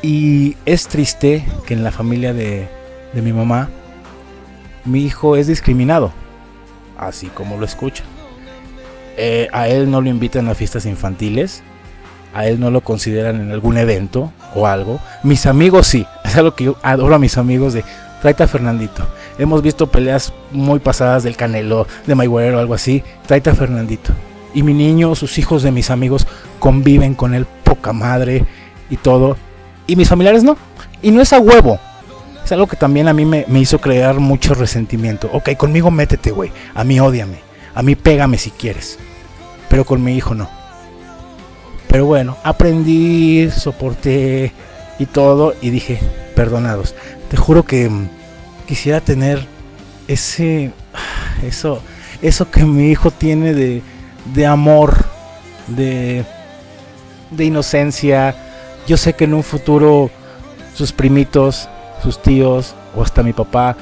Y 0.02 0.56
es 0.66 0.86
triste 0.88 1.44
que 1.66 1.74
en 1.74 1.82
la 1.82 1.90
familia 1.90 2.32
de, 2.34 2.68
de 3.12 3.22
mi 3.22 3.32
mamá, 3.32 3.70
mi 4.84 5.04
hijo 5.04 5.36
es 5.36 5.46
discriminado. 5.46 6.12
Así 6.98 7.28
como 7.28 7.56
lo 7.56 7.64
escuchan. 7.64 8.06
Eh, 9.16 9.48
a 9.52 9.68
él 9.68 9.90
no 9.90 10.00
lo 10.00 10.08
invitan 10.08 10.48
a 10.48 10.54
fiestas 10.54 10.86
infantiles. 10.86 11.62
A 12.34 12.46
él 12.46 12.60
no 12.60 12.70
lo 12.70 12.82
consideran 12.82 13.40
en 13.40 13.52
algún 13.52 13.78
evento 13.78 14.30
o 14.54 14.66
algo. 14.66 15.00
Mis 15.22 15.46
amigos 15.46 15.86
sí. 15.86 16.06
Es 16.24 16.36
algo 16.36 16.54
que 16.54 16.64
yo 16.64 16.76
adoro 16.82 17.14
a 17.14 17.18
mis 17.18 17.38
amigos 17.38 17.72
de 17.72 17.84
tráete 18.20 18.42
a 18.42 18.48
Fernandito. 18.48 19.06
Hemos 19.38 19.62
visto 19.62 19.86
peleas 19.86 20.32
muy 20.52 20.78
pasadas 20.78 21.22
del 21.22 21.36
Canelo, 21.36 21.86
de 22.06 22.14
Mayweather 22.14 22.54
o 22.54 22.60
algo 22.60 22.74
así. 22.74 23.02
Tráete 23.26 23.50
a 23.50 23.54
Fernandito. 23.54 24.12
Y 24.54 24.62
mi 24.62 24.72
niño, 24.72 25.14
sus 25.14 25.38
hijos 25.38 25.62
de 25.62 25.70
mis 25.70 25.90
amigos 25.90 26.26
conviven 26.58 27.14
con 27.14 27.34
él 27.34 27.46
poca 27.62 27.92
madre 27.92 28.44
y 28.88 28.96
todo. 28.96 29.36
Y 29.86 29.96
mis 29.96 30.08
familiares 30.08 30.44
no. 30.44 30.56
Y 31.02 31.10
no 31.10 31.20
es 31.20 31.32
a 31.32 31.38
huevo. 31.38 31.78
Es 32.44 32.52
algo 32.52 32.66
que 32.66 32.76
también 32.76 33.08
a 33.08 33.12
mí 33.12 33.24
me, 33.24 33.44
hizo 33.58 33.80
crear 33.80 34.20
mucho 34.20 34.54
resentimiento. 34.54 35.28
Ok, 35.32 35.56
conmigo 35.56 35.90
métete, 35.90 36.30
güey. 36.30 36.52
A 36.74 36.84
mí 36.84 36.98
odiame. 37.00 37.40
A 37.74 37.82
mí 37.82 37.96
pégame 37.96 38.38
si 38.38 38.50
quieres. 38.50 38.98
Pero 39.68 39.84
con 39.84 40.02
mi 40.02 40.16
hijo 40.16 40.34
no. 40.34 40.48
Pero 41.88 42.06
bueno, 42.06 42.36
aprendí, 42.44 43.50
soporté 43.50 44.52
y 44.98 45.06
todo. 45.06 45.54
Y 45.60 45.70
dije, 45.70 45.98
perdonados. 46.34 46.94
Te 47.30 47.36
juro 47.36 47.64
que 47.64 47.88
mm, 47.88 48.08
quisiera 48.66 49.00
tener 49.00 49.46
ese. 50.08 50.72
Eso. 51.42 51.82
Eso 52.22 52.50
que 52.50 52.64
mi 52.64 52.90
hijo 52.90 53.10
tiene 53.10 53.54
de. 53.54 53.82
de 54.34 54.46
amor. 54.46 55.04
De. 55.66 56.24
de 57.30 57.44
inocencia. 57.44 58.34
Yo 58.86 58.96
sé 58.96 59.14
que 59.14 59.24
en 59.24 59.34
un 59.34 59.42
futuro 59.42 60.10
sus 60.74 60.92
primitos 60.92 61.68
sus 62.02 62.20
tíos 62.22 62.74
o 62.94 63.02
hasta 63.02 63.22
mi 63.22 63.32
papá 63.32 63.76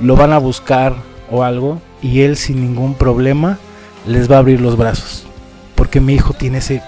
lo 0.00 0.16
van 0.16 0.32
a 0.32 0.38
buscar 0.38 0.94
o 1.30 1.42
algo 1.42 1.80
y 2.02 2.20
él 2.22 2.36
sin 2.36 2.60
ningún 2.60 2.94
problema 2.94 3.58
les 4.06 4.30
va 4.30 4.36
a 4.36 4.38
abrir 4.40 4.60
los 4.60 4.76
brazos. 4.76 5.24
Porque 5.74 6.00
mi 6.00 6.14
hijo 6.14 6.34
tiene 6.34 6.58
ese, 6.58 6.82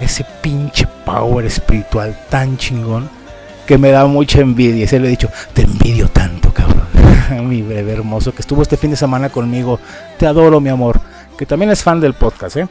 ese 0.00 0.24
pinche 0.42 0.86
power 1.04 1.44
espiritual 1.44 2.18
tan 2.30 2.56
chingón 2.56 3.10
que 3.66 3.78
me 3.78 3.90
da 3.90 4.06
mucha 4.06 4.40
envidia. 4.40 4.84
Y 4.84 4.88
se 4.88 4.98
le 4.98 5.08
he 5.08 5.10
dicho, 5.10 5.28
te 5.52 5.62
envidio 5.62 6.08
tanto, 6.08 6.52
cabrón. 6.52 6.86
mi 7.48 7.62
bebé 7.62 7.92
hermoso 7.92 8.32
que 8.32 8.40
estuvo 8.40 8.62
este 8.62 8.76
fin 8.76 8.90
de 8.90 8.96
semana 8.96 9.28
conmigo. 9.28 9.78
Te 10.18 10.26
adoro, 10.26 10.60
mi 10.60 10.70
amor. 10.70 11.00
Que 11.36 11.44
también 11.44 11.70
es 11.70 11.82
fan 11.82 12.00
del 12.00 12.14
podcast, 12.14 12.56
¿eh? 12.56 12.68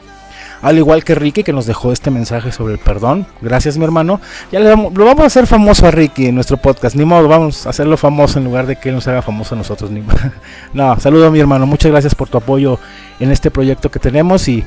Al 0.62 0.78
igual 0.78 1.04
que 1.04 1.14
Ricky 1.14 1.44
que 1.44 1.52
nos 1.52 1.66
dejó 1.66 1.92
este 1.92 2.10
mensaje 2.10 2.50
sobre 2.50 2.74
el 2.74 2.78
perdón. 2.80 3.26
Gracias 3.40 3.76
mi 3.76 3.84
hermano. 3.84 4.20
Ya 4.50 4.58
le 4.60 4.70
vamos, 4.70 4.94
lo 4.94 5.04
vamos 5.04 5.24
a 5.24 5.26
hacer 5.26 5.46
famoso 5.46 5.86
a 5.86 5.90
Ricky 5.90 6.26
en 6.26 6.34
nuestro 6.34 6.56
podcast. 6.56 6.96
Ni 6.96 7.04
modo, 7.04 7.28
vamos 7.28 7.66
a 7.66 7.70
hacerlo 7.70 7.96
famoso 7.96 8.38
en 8.38 8.46
lugar 8.46 8.66
de 8.66 8.76
que 8.76 8.88
él 8.88 8.94
nos 8.94 9.06
haga 9.06 9.22
famoso 9.22 9.54
a 9.54 9.58
nosotros. 9.58 9.90
Ni... 9.90 10.02
no, 10.72 10.98
saludo 10.98 11.26
a 11.26 11.30
mi 11.30 11.38
hermano. 11.38 11.66
Muchas 11.66 11.92
gracias 11.92 12.14
por 12.14 12.28
tu 12.28 12.38
apoyo 12.38 12.78
en 13.20 13.30
este 13.30 13.50
proyecto 13.50 13.90
que 13.90 13.98
tenemos. 13.98 14.48
Y, 14.48 14.64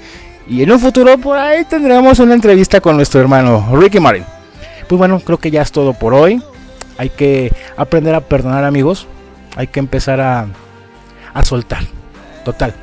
y 0.48 0.62
en 0.62 0.72
un 0.72 0.80
futuro 0.80 1.18
por 1.18 1.38
ahí 1.38 1.66
tendremos 1.66 2.20
una 2.20 2.36
entrevista 2.36 2.80
con 2.80 2.96
nuestro 2.96 3.20
hermano 3.20 3.68
Ricky 3.74 4.00
Martin. 4.00 4.39
Pues 4.90 5.00
bueno, 5.00 5.22
creo 5.22 5.38
que 5.38 5.52
ya 5.52 5.62
es 5.62 5.72
todo 5.72 5.94
por 5.94 6.14
hoy. 6.14 6.44
Hay 6.98 7.10
que 7.10 7.54
aprender 7.78 8.14
a 8.14 8.20
perdonar 8.20 8.66
amigos. 8.66 9.08
Hay 9.56 9.68
que 9.68 9.80
empezar 9.80 10.20
a, 10.20 10.48
a 11.34 11.46
soltar. 11.46 11.84
Total 12.44 12.76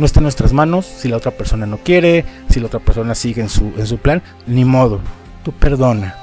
no 0.00 0.06
está 0.06 0.20
en 0.20 0.24
nuestras 0.24 0.52
manos, 0.52 0.86
si 0.86 1.08
la 1.08 1.18
otra 1.18 1.30
persona 1.30 1.66
no 1.66 1.76
quiere, 1.76 2.24
si 2.48 2.58
la 2.58 2.66
otra 2.66 2.80
persona 2.80 3.14
sigue 3.14 3.42
en 3.42 3.50
su, 3.50 3.72
en 3.76 3.86
su 3.86 3.98
plan, 3.98 4.22
ni 4.46 4.64
modo. 4.64 5.00
Tú 5.44 5.52
perdona, 5.52 6.16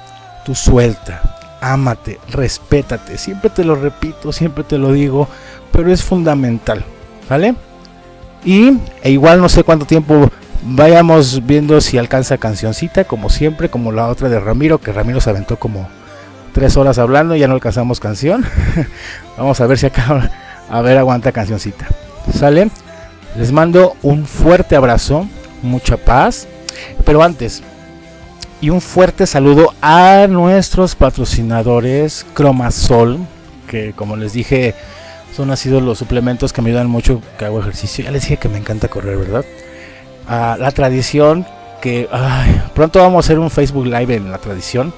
tú 0.45 0.56
suelta, 0.56 1.21
ámate, 1.62 2.19
respétate. 2.32 3.17
Siempre 3.17 3.51
te 3.51 3.63
lo 3.63 3.75
repito, 3.75 4.32
siempre 4.34 4.63
te 4.63 4.80
lo 4.80 4.91
digo, 4.91 5.27
pero 5.71 5.91
es 5.91 6.03
fundamental, 6.03 6.84
¿vale? 7.30 7.56
Y 8.43 8.80
e 9.03 9.12
igual 9.12 9.39
no 9.39 9.47
sé 9.47 9.63
cuánto 9.63 9.86
tiempo 9.86 10.30
vayamos 10.63 11.46
viendo 11.46 11.82
si 11.82 11.98
alcanza 11.98 12.38
cancioncita, 12.38 13.06
como 13.06 13.30
siempre, 13.30 13.70
como 13.70 13.91
la 13.91 14.08
otra 14.08 14.30
de 14.30 14.39
Ramiro, 14.39 14.80
que 14.80 14.91
Ramiro 14.91 15.22
se 15.22 15.30
aventó 15.30 15.58
como 15.58 15.88
tres 16.54 16.78
horas 16.78 16.98
hablando 16.98 17.36
y 17.36 17.39
ya 17.39 17.48
no 17.48 17.54
alcanzamos 17.54 18.00
canción. 18.00 18.46
Vamos 19.38 19.62
a 19.62 19.67
ver 19.67 19.78
si 19.78 19.86
acá, 19.86 20.32
a 20.70 20.82
ver, 20.82 20.98
aguanta 20.98 21.32
cancioncita. 21.32 21.88
¿Sale? 22.34 22.70
Les 23.38 23.52
mando 23.52 23.96
un 24.02 24.26
fuerte 24.26 24.76
abrazo, 24.76 25.28
mucha 25.62 25.98
paz. 25.98 26.48
Pero 27.06 27.24
antes, 27.24 27.63
y 28.60 28.70
un 28.70 28.82
fuerte 28.82 29.28
saludo 29.28 29.74
a 29.82 30.26
nuestros 30.28 30.96
patrocinadores 30.96 32.26
Cromasol, 32.34 33.20
que 33.67 33.93
como 33.93 34.15
les 34.15 34.34
dije, 34.34 34.74
son 35.36 35.52
así 35.52 35.70
los 35.70 36.00
suplementos 36.00 36.54
que 36.54 36.62
me 36.63 36.70
ayudan 36.70 36.89
mucho 36.89 37.22
que 37.38 37.46
hago 37.46 37.60
ejercicio. 37.60 38.06
Ya 38.06 38.12
les 38.12 38.24
dije 38.24 38.38
que 38.38 38.50
me 38.50 38.58
encanta 38.58 38.88
correr, 38.88 39.17
¿verdad? 39.17 39.46
A 40.27 40.57
la 40.59 40.71
tradición, 40.71 41.45
que 41.81 42.09
pronto 42.73 42.99
vamos 42.99 43.17
a 43.17 43.25
hacer 43.25 43.39
un 43.39 43.49
Facebook 43.49 43.85
Live 43.85 44.15
en 44.15 44.31
la 44.31 44.37
tradición 44.37 44.93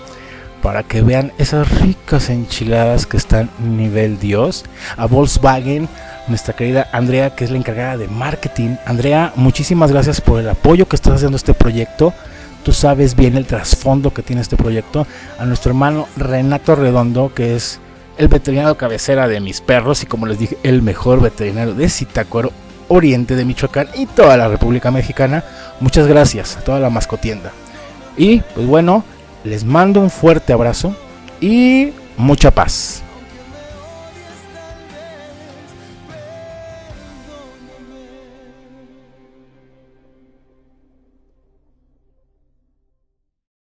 para 0.62 0.84
que 0.84 1.02
vean 1.02 1.32
esas 1.38 1.70
ricas 1.82 2.30
enchiladas 2.30 3.06
que 3.06 3.18
están 3.18 3.50
nivel 3.60 4.20
Dios. 4.20 4.66
A 4.98 5.06
Volkswagen 5.06 5.88
nuestra 6.30 6.56
querida 6.56 6.88
Andrea, 6.92 7.36
que 7.36 7.44
es 7.44 7.52
la 7.52 7.58
encargada 7.58 7.98
de 7.98 8.08
marketing. 8.08 8.76
Andrea, 8.86 9.34
muchísimas 9.36 9.92
gracias 9.92 10.22
por 10.22 10.40
el 10.40 10.50
apoyo 10.50 10.88
que 10.88 10.96
estás 10.96 11.16
haciendo 11.16 11.38
este 11.38 11.54
proyecto. 11.54 12.14
Tú 12.64 12.72
sabes 12.72 13.16
bien 13.16 13.36
el 13.36 13.46
trasfondo 13.46 14.14
que 14.14 14.22
tiene 14.22 14.42
este 14.42 14.58
proyecto. 14.58 15.08
A 15.38 15.46
nuestro 15.46 15.72
hermano 15.72 16.08
Renato 16.16 16.76
Redondo, 16.76 17.34
que 17.34 17.56
es 17.56 17.80
el 18.18 18.28
veterinario 18.28 18.78
cabecera 18.78 19.28
de 19.28 19.40
mis 19.40 19.62
perros 19.62 20.04
y 20.04 20.06
como 20.06 20.26
les 20.26 20.40
dije, 20.40 20.58
el 20.64 20.82
mejor 20.82 21.22
veterinario 21.22 21.74
de 21.74 21.90
Zitácuaro, 21.90 22.52
Oriente 22.90 23.36
de 23.36 23.46
Michoacán 23.46 23.88
y 23.96 24.06
toda 24.06 24.36
la 24.38 24.48
República 24.48 24.92
Mexicana. 24.92 25.44
Muchas 25.80 26.08
gracias 26.08 26.58
a 26.58 26.62
toda 26.62 26.80
la 26.80 26.90
mascotienda. 26.90 27.52
Y 28.18 28.42
pues 28.54 28.68
bueno, 28.68 29.06
les 29.44 29.64
mando 29.64 30.02
un 30.02 30.10
fuerte 30.10 30.52
abrazo 30.52 30.94
y 31.40 31.94
mucha 32.18 32.52
paz. 32.52 33.02